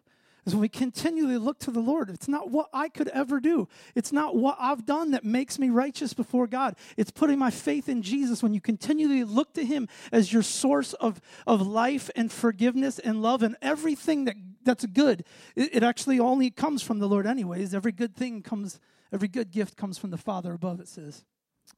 [0.47, 2.09] is when we continually look to the Lord.
[2.09, 5.69] It's not what I could ever do, it's not what I've done that makes me
[5.69, 6.75] righteous before God.
[6.95, 10.93] It's putting my faith in Jesus when you continually look to Him as your source
[10.93, 14.37] of, of life and forgiveness and love and everything that,
[14.67, 15.23] that's good.
[15.55, 17.73] It, it actually only comes from the Lord, anyways.
[17.73, 18.79] Every good thing comes,
[19.11, 21.25] every good gift comes from the Father above, it says.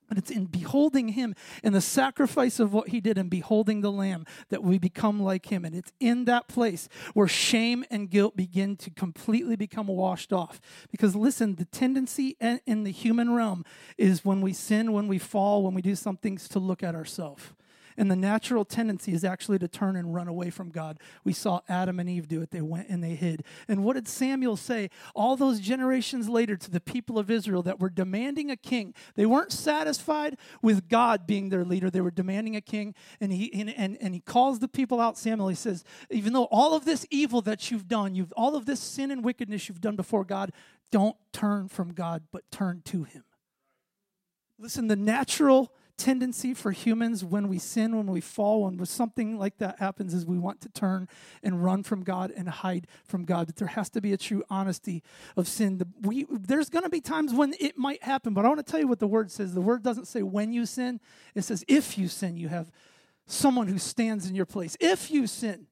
[0.08, 3.92] But it's in beholding him and the sacrifice of what he did and beholding the
[3.92, 5.64] Lamb that we become like him.
[5.64, 10.60] And it's in that place where shame and guilt begin to completely become washed off.
[10.92, 13.64] Because listen, the tendency in the human realm
[13.98, 16.96] is when we sin, when we fall, when we do some things to look at
[16.96, 17.52] ourselves.
[18.00, 21.02] And the natural tendency is actually to turn and run away from God.
[21.26, 22.50] We saw Adam and Eve do it.
[22.50, 23.44] They went and they hid.
[23.68, 27.82] And what did Samuel say all those generations later to the people of Israel that
[27.82, 28.94] were demanding a king?
[29.16, 31.90] They weren't satisfied with God being their leader.
[31.90, 32.96] They were demanding a king.
[33.20, 35.50] And he and, and, and he calls the people out, Samuel.
[35.50, 38.80] He says, even though all of this evil that you've done, you've all of this
[38.80, 40.54] sin and wickedness you've done before God,
[40.90, 43.26] don't turn from God, but turn to him.
[44.58, 49.58] Listen, the natural tendency for humans when we sin, when we fall, when something like
[49.58, 51.08] that happens, is we want to turn
[51.44, 53.48] and run from God and hide from God.
[53.48, 55.04] That there has to be a true honesty
[55.36, 55.82] of sin.
[56.02, 58.80] We, there's going to be times when it might happen, but I want to tell
[58.80, 59.54] you what the word says.
[59.54, 61.00] The word doesn't say when you sin,
[61.36, 62.72] it says if you sin, you have
[63.28, 64.76] someone who stands in your place.
[64.80, 65.68] If you sin.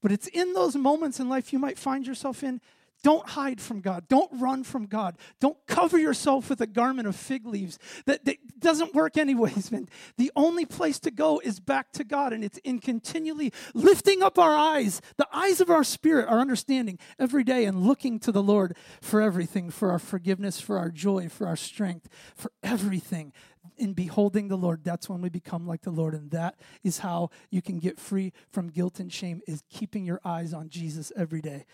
[0.00, 2.60] But it's in those moments in life you might find yourself in
[3.02, 4.06] don't hide from God.
[4.08, 5.16] Don't run from God.
[5.40, 7.78] Don't cover yourself with a garment of fig leaves.
[8.06, 9.88] That, that, doesn't work, anyways, man.
[10.16, 14.38] The only place to go is back to God, and it's in continually lifting up
[14.38, 18.42] our eyes, the eyes of our spirit, our understanding every day, and looking to the
[18.42, 23.32] Lord for everything for our forgiveness, for our joy, for our strength, for everything.
[23.76, 27.30] In beholding the Lord, that's when we become like the Lord, and that is how
[27.50, 31.40] you can get free from guilt and shame, is keeping your eyes on Jesus every
[31.40, 31.64] day.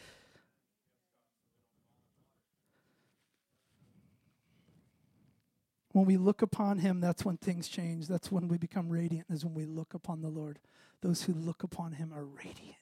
[5.99, 8.07] When we look upon him, that's when things change.
[8.07, 10.61] That's when we become radiant, is when we look upon the Lord.
[11.01, 12.77] Those who look upon him are radiant.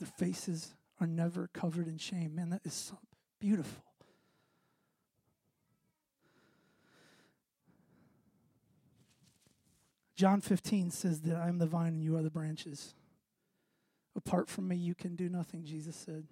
[0.00, 2.34] Their faces are never covered in shame.
[2.34, 2.98] Man, that is so
[3.38, 3.84] beautiful.
[10.16, 12.94] John 15 says that I am the vine and you are the branches.
[14.16, 16.26] Apart from me, you can do nothing, Jesus said.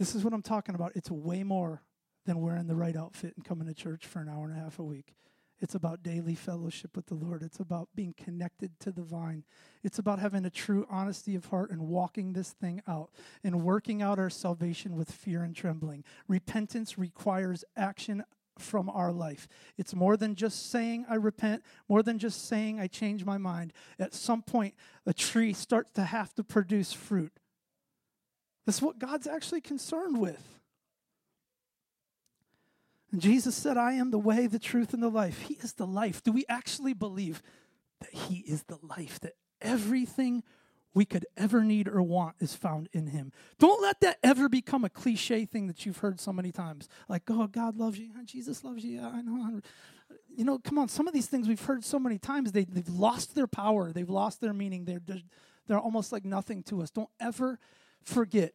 [0.00, 0.92] This is what I'm talking about.
[0.94, 1.82] It's way more
[2.24, 4.78] than wearing the right outfit and coming to church for an hour and a half
[4.78, 5.14] a week.
[5.60, 7.42] It's about daily fellowship with the Lord.
[7.42, 9.44] It's about being connected to the vine.
[9.84, 13.10] It's about having a true honesty of heart and walking this thing out
[13.44, 16.02] and working out our salvation with fear and trembling.
[16.28, 18.24] Repentance requires action
[18.58, 19.48] from our life.
[19.76, 23.74] It's more than just saying I repent, more than just saying I change my mind.
[23.98, 24.74] At some point,
[25.04, 27.34] a tree starts to have to produce fruit.
[28.66, 30.60] That's what God's actually concerned with.
[33.12, 35.42] And Jesus said, I am the way, the truth, and the life.
[35.42, 36.22] He is the life.
[36.22, 37.42] Do we actually believe
[38.00, 40.44] that He is the life, that everything
[40.94, 43.32] we could ever need or want is found in Him?
[43.58, 46.88] Don't let that ever become a cliche thing that you've heard so many times.
[47.08, 48.10] Like, oh, God loves you.
[48.24, 49.02] Jesus loves you.
[49.02, 49.60] I know.
[50.36, 50.88] You know, come on.
[50.88, 54.08] Some of these things we've heard so many times, they, they've lost their power, they've
[54.08, 54.84] lost their meaning.
[54.84, 55.22] They're, they're,
[55.66, 56.90] they're almost like nothing to us.
[56.90, 57.58] Don't ever
[58.04, 58.54] forget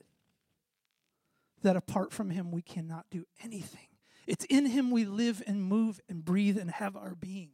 [1.62, 3.88] that apart from Him, we cannot do anything.
[4.28, 7.50] It's in Him we live and move and breathe and have our being.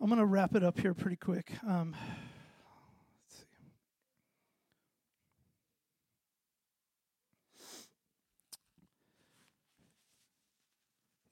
[0.00, 1.52] I'm going to wrap it up here pretty quick.
[1.66, 1.94] Um,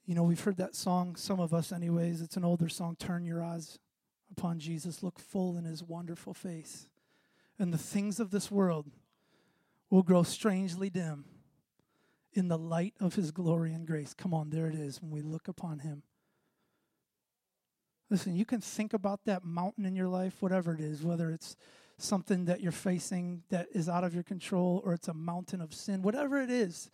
[0.07, 2.21] You know, we've heard that song, some of us, anyways.
[2.21, 3.79] It's an older song, Turn Your Eyes
[4.37, 6.87] upon Jesus, look full in his wonderful face,
[7.57, 8.85] and the things of this world
[9.89, 11.25] will grow strangely dim
[12.33, 14.13] in the light of his glory and grace.
[14.13, 16.03] Come on, there it is when we look upon him.
[18.09, 21.55] Listen, you can think about that mountain in your life, whatever it is, whether it's
[21.97, 25.73] something that you're facing that is out of your control or it's a mountain of
[25.73, 26.89] sin, whatever it is.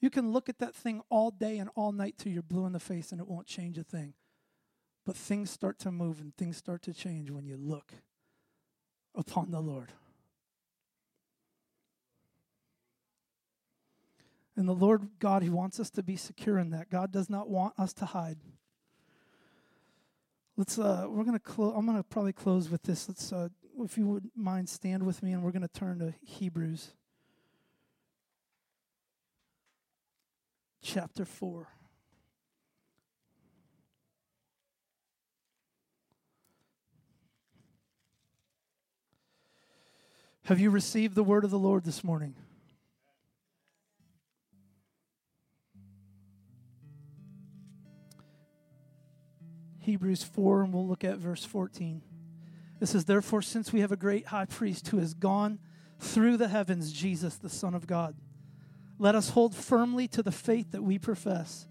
[0.00, 2.72] You can look at that thing all day and all night till you're blue in
[2.72, 4.14] the face and it won't change a thing.
[5.08, 7.94] But things start to move and things start to change when you look
[9.14, 9.90] upon the Lord.
[14.54, 16.90] And the Lord God, He wants us to be secure in that.
[16.90, 18.36] God does not want us to hide.
[20.58, 20.78] Let's.
[20.78, 21.40] Uh, we're gonna.
[21.74, 23.08] I'm gonna probably close with this.
[23.08, 23.32] Let's.
[23.32, 23.48] Uh,
[23.78, 26.90] if you would mind, stand with me, and we're gonna turn to Hebrews,
[30.82, 31.68] chapter four.
[40.48, 42.34] Have you received the word of the Lord this morning?
[49.80, 52.00] Hebrews 4, and we'll look at verse 14.
[52.80, 55.58] It says, Therefore, since we have a great high priest who has gone
[55.98, 58.16] through the heavens, Jesus, the Son of God,
[58.98, 61.66] let us hold firmly to the faith that we profess.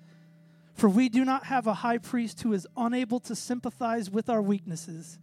[0.76, 4.44] For we do not have a high priest who is unable to sympathize with our
[4.44, 5.18] weaknesses,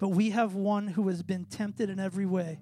[0.00, 2.58] but we have one who has been tempted in every way,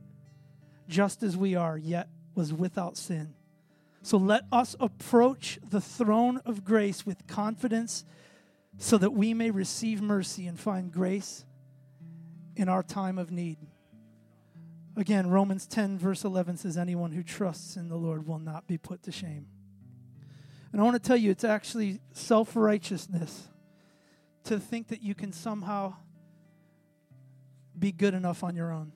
[0.88, 3.34] just as we are, yet was without sin.
[4.02, 8.04] So let us approach the throne of grace with confidence
[8.78, 11.44] so that we may receive mercy and find grace
[12.54, 13.58] in our time of need.
[14.96, 18.78] Again, Romans 10, verse 11 says, Anyone who trusts in the Lord will not be
[18.78, 19.46] put to shame.
[20.72, 23.48] And I want to tell you, it's actually self righteousness
[24.44, 25.94] to think that you can somehow
[27.78, 28.92] be good enough on your own.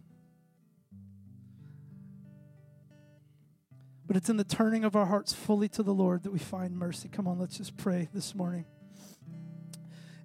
[4.11, 6.77] But it's in the turning of our hearts fully to the Lord that we find
[6.77, 7.09] mercy.
[7.09, 8.65] Come on, let's just pray this morning.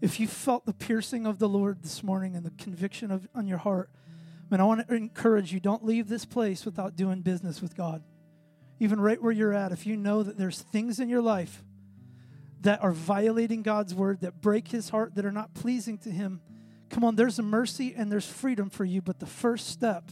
[0.02, 3.46] If you felt the piercing of the Lord this morning and the conviction of on
[3.46, 3.92] your heart,
[4.50, 8.02] man, I want to encourage you don't leave this place without doing business with God.
[8.80, 11.64] Even right where you're at, if you know that there's things in your life
[12.62, 16.42] that are violating God's word, that break his heart, that are not pleasing to him,
[16.90, 19.04] come on, there's a mercy and there's freedom for you.
[19.04, 20.10] But the first step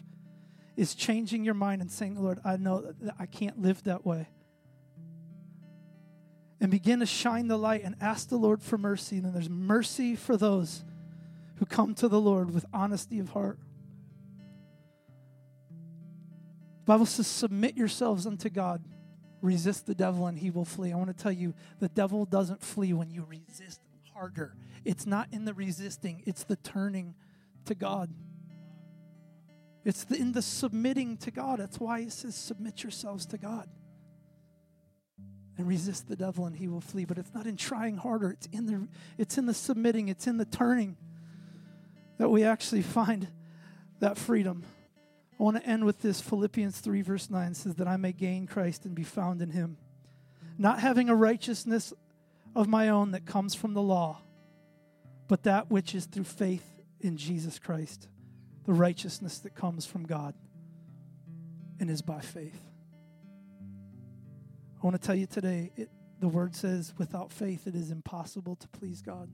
[0.75, 4.27] is changing your mind and saying, Lord, I know that I can't live that way
[6.63, 9.17] and begin to shine the light and ask the Lord for mercy.
[9.17, 10.85] And then there's mercy for those
[11.57, 13.59] who come to the Lord with honesty of heart.
[16.85, 18.81] The Bible says, Submit yourselves unto God,
[19.41, 20.93] resist the devil, and he will flee.
[20.93, 23.81] I want to tell you, the devil doesn't flee when you resist
[24.13, 24.55] harder.
[24.85, 27.13] It's not in the resisting, it's the turning
[27.65, 28.09] to God.
[29.85, 31.59] It's in the submitting to God.
[31.59, 33.69] That's why it says, Submit yourselves to God
[35.57, 37.05] and resist the devil and he will flee.
[37.05, 38.31] But it's not in trying harder.
[38.31, 40.07] It's in the it's in the submitting.
[40.07, 40.97] It's in the turning
[42.17, 43.27] that we actually find
[43.99, 44.63] that freedom.
[45.39, 46.21] I want to end with this.
[46.21, 49.77] Philippians 3 verse 9 says that i may gain christ and be found in him.
[50.57, 51.93] Not having a righteousness
[52.55, 54.19] of my own that comes from the law
[55.27, 56.65] but that which is through faith
[56.99, 58.07] in jesus christ
[58.65, 60.33] the righteousness that comes from god
[61.79, 62.61] and is by faith
[64.83, 65.89] I want to tell you today, it,
[66.19, 69.29] the word says, without faith, it is impossible to please God.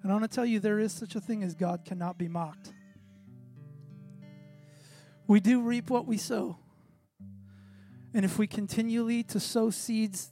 [0.00, 2.28] And I want to tell you, there is such a thing as God cannot be
[2.28, 2.72] mocked.
[5.26, 6.56] We do reap what we sow.
[8.14, 10.30] And if we continually to sow seeds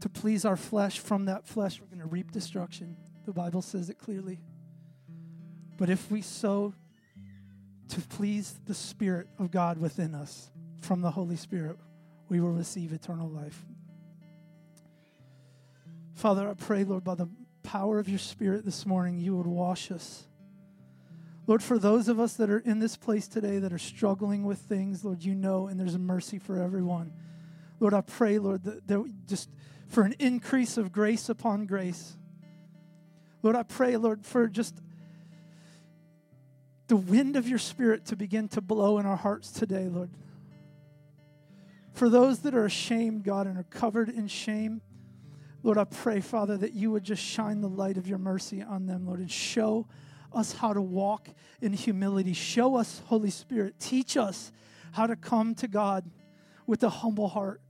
[0.00, 2.96] to please our flesh, from that flesh, we're going to reap destruction.
[3.26, 4.40] The Bible says it clearly.
[5.76, 6.74] But if we sow
[7.88, 10.50] to please the Spirit of God within us
[10.80, 11.76] from the Holy Spirit,
[12.28, 13.64] we will receive eternal life.
[16.14, 17.28] Father, I pray, Lord, by the
[17.62, 20.26] power of your Spirit this morning, you would wash us.
[21.46, 24.58] Lord, for those of us that are in this place today that are struggling with
[24.58, 27.12] things, Lord, you know, and there's a mercy for everyone.
[27.78, 29.50] Lord, I pray, Lord, that, that just
[29.88, 32.16] for an increase of grace upon grace.
[33.42, 34.80] Lord, I pray, Lord, for just
[36.88, 40.10] the wind of your Spirit to begin to blow in our hearts today, Lord.
[41.92, 44.82] For those that are ashamed, God, and are covered in shame,
[45.62, 48.86] Lord, I pray, Father, that you would just shine the light of your mercy on
[48.86, 49.86] them, Lord, and show
[50.32, 51.28] us how to walk
[51.60, 52.34] in humility.
[52.34, 54.52] Show us, Holy Spirit, teach us
[54.92, 56.04] how to come to God
[56.66, 57.60] with a humble heart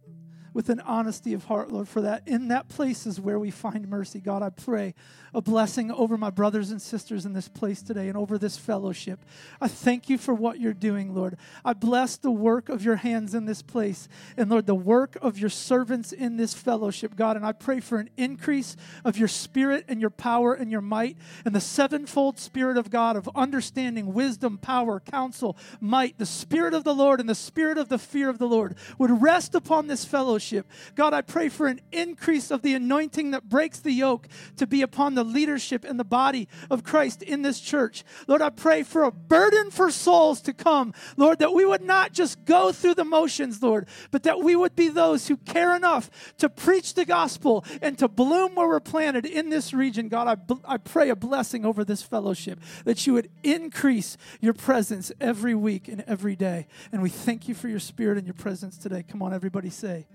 [0.57, 2.27] with an honesty of heart, Lord, for that.
[2.27, 4.21] In that place is where we find mercy.
[4.21, 4.95] God, I pray
[5.35, 9.23] a blessing over my brothers and sisters in this place today and over this fellowship.
[9.61, 11.37] I thank you for what you're doing, Lord.
[11.63, 15.39] I bless the work of your hands in this place and, Lord, the work of
[15.39, 17.37] your servants in this fellowship, God.
[17.37, 21.19] And I pray for an increase of your spirit and your power and your might
[21.45, 26.83] and the sevenfold spirit of God of understanding, wisdom, power, counsel, might, the spirit of
[26.83, 30.07] the Lord and the spirit of the fear of the Lord would rest upon this
[30.07, 30.45] fellowship
[30.94, 34.82] God, I pray for an increase of the anointing that breaks the yoke to be
[34.82, 38.05] upon the leadership and the body of Christ in this church.
[38.26, 40.94] Lord, I pray for a burden for souls to come.
[41.16, 44.76] Lord, that we would not just go through the motions, Lord, but that we would
[44.76, 49.26] be those who care enough to preach the gospel and to bloom where we're planted
[49.26, 50.09] in this region.
[50.09, 55.12] God, I, I pray a blessing over this fellowship, that you would increase your presence
[55.20, 56.66] every week and every day.
[56.92, 59.03] And we thank you for your spirit and your presence today.
[59.03, 60.07] Come on, everybody say,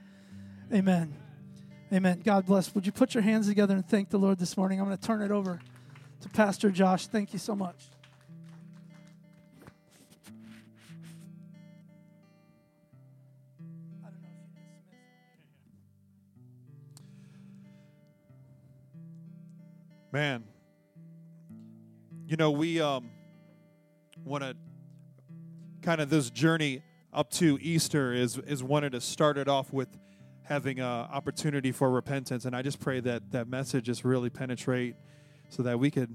[0.73, 1.13] Amen.
[1.91, 2.21] Amen.
[2.23, 2.73] God bless.
[2.73, 4.79] Would you put your hands together and thank the Lord this morning?
[4.79, 5.59] I'm going to turn it over
[6.21, 7.07] to Pastor Josh.
[7.07, 7.75] Thank you so much.
[20.13, 20.45] Man,
[22.27, 23.09] you know, we um,
[24.23, 24.55] want to
[25.81, 26.81] kind of this journey
[27.13, 29.87] up to Easter is is wanted to start it off with
[30.51, 34.95] having an opportunity for repentance, and I just pray that that message just really penetrate,
[35.47, 36.13] so that we could,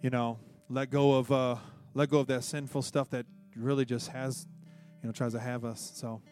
[0.00, 0.38] you know,
[0.70, 1.56] let go of uh,
[1.92, 4.48] let go of that sinful stuff that really just has,
[5.02, 5.92] you know, tries to have us.
[5.94, 6.22] So,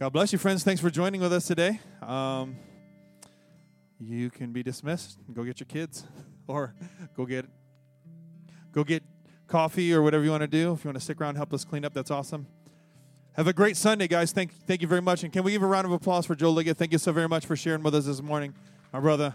[0.00, 0.64] God bless you, friends.
[0.64, 1.78] Thanks for joining with us today.
[2.02, 2.56] Um,
[4.00, 5.20] you can be dismissed.
[5.32, 6.04] Go get your kids,
[6.48, 6.74] or
[7.16, 7.46] go get
[8.72, 9.04] go get
[9.46, 10.72] coffee or whatever you want to do.
[10.72, 12.48] If you want to stick around, help us clean up, that's awesome.
[13.34, 14.30] Have a great Sunday, guys.
[14.30, 15.24] Thank thank you very much.
[15.24, 16.76] And can we give a round of applause for Joe Liggett?
[16.76, 18.54] Thank you so very much for sharing with us this morning,
[18.92, 19.34] my brother.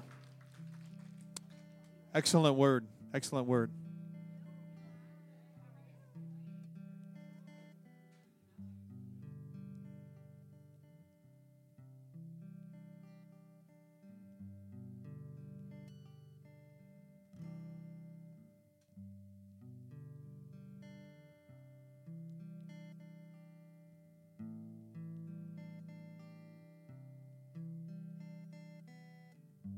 [2.13, 2.85] Excellent word.
[3.13, 3.71] Excellent word.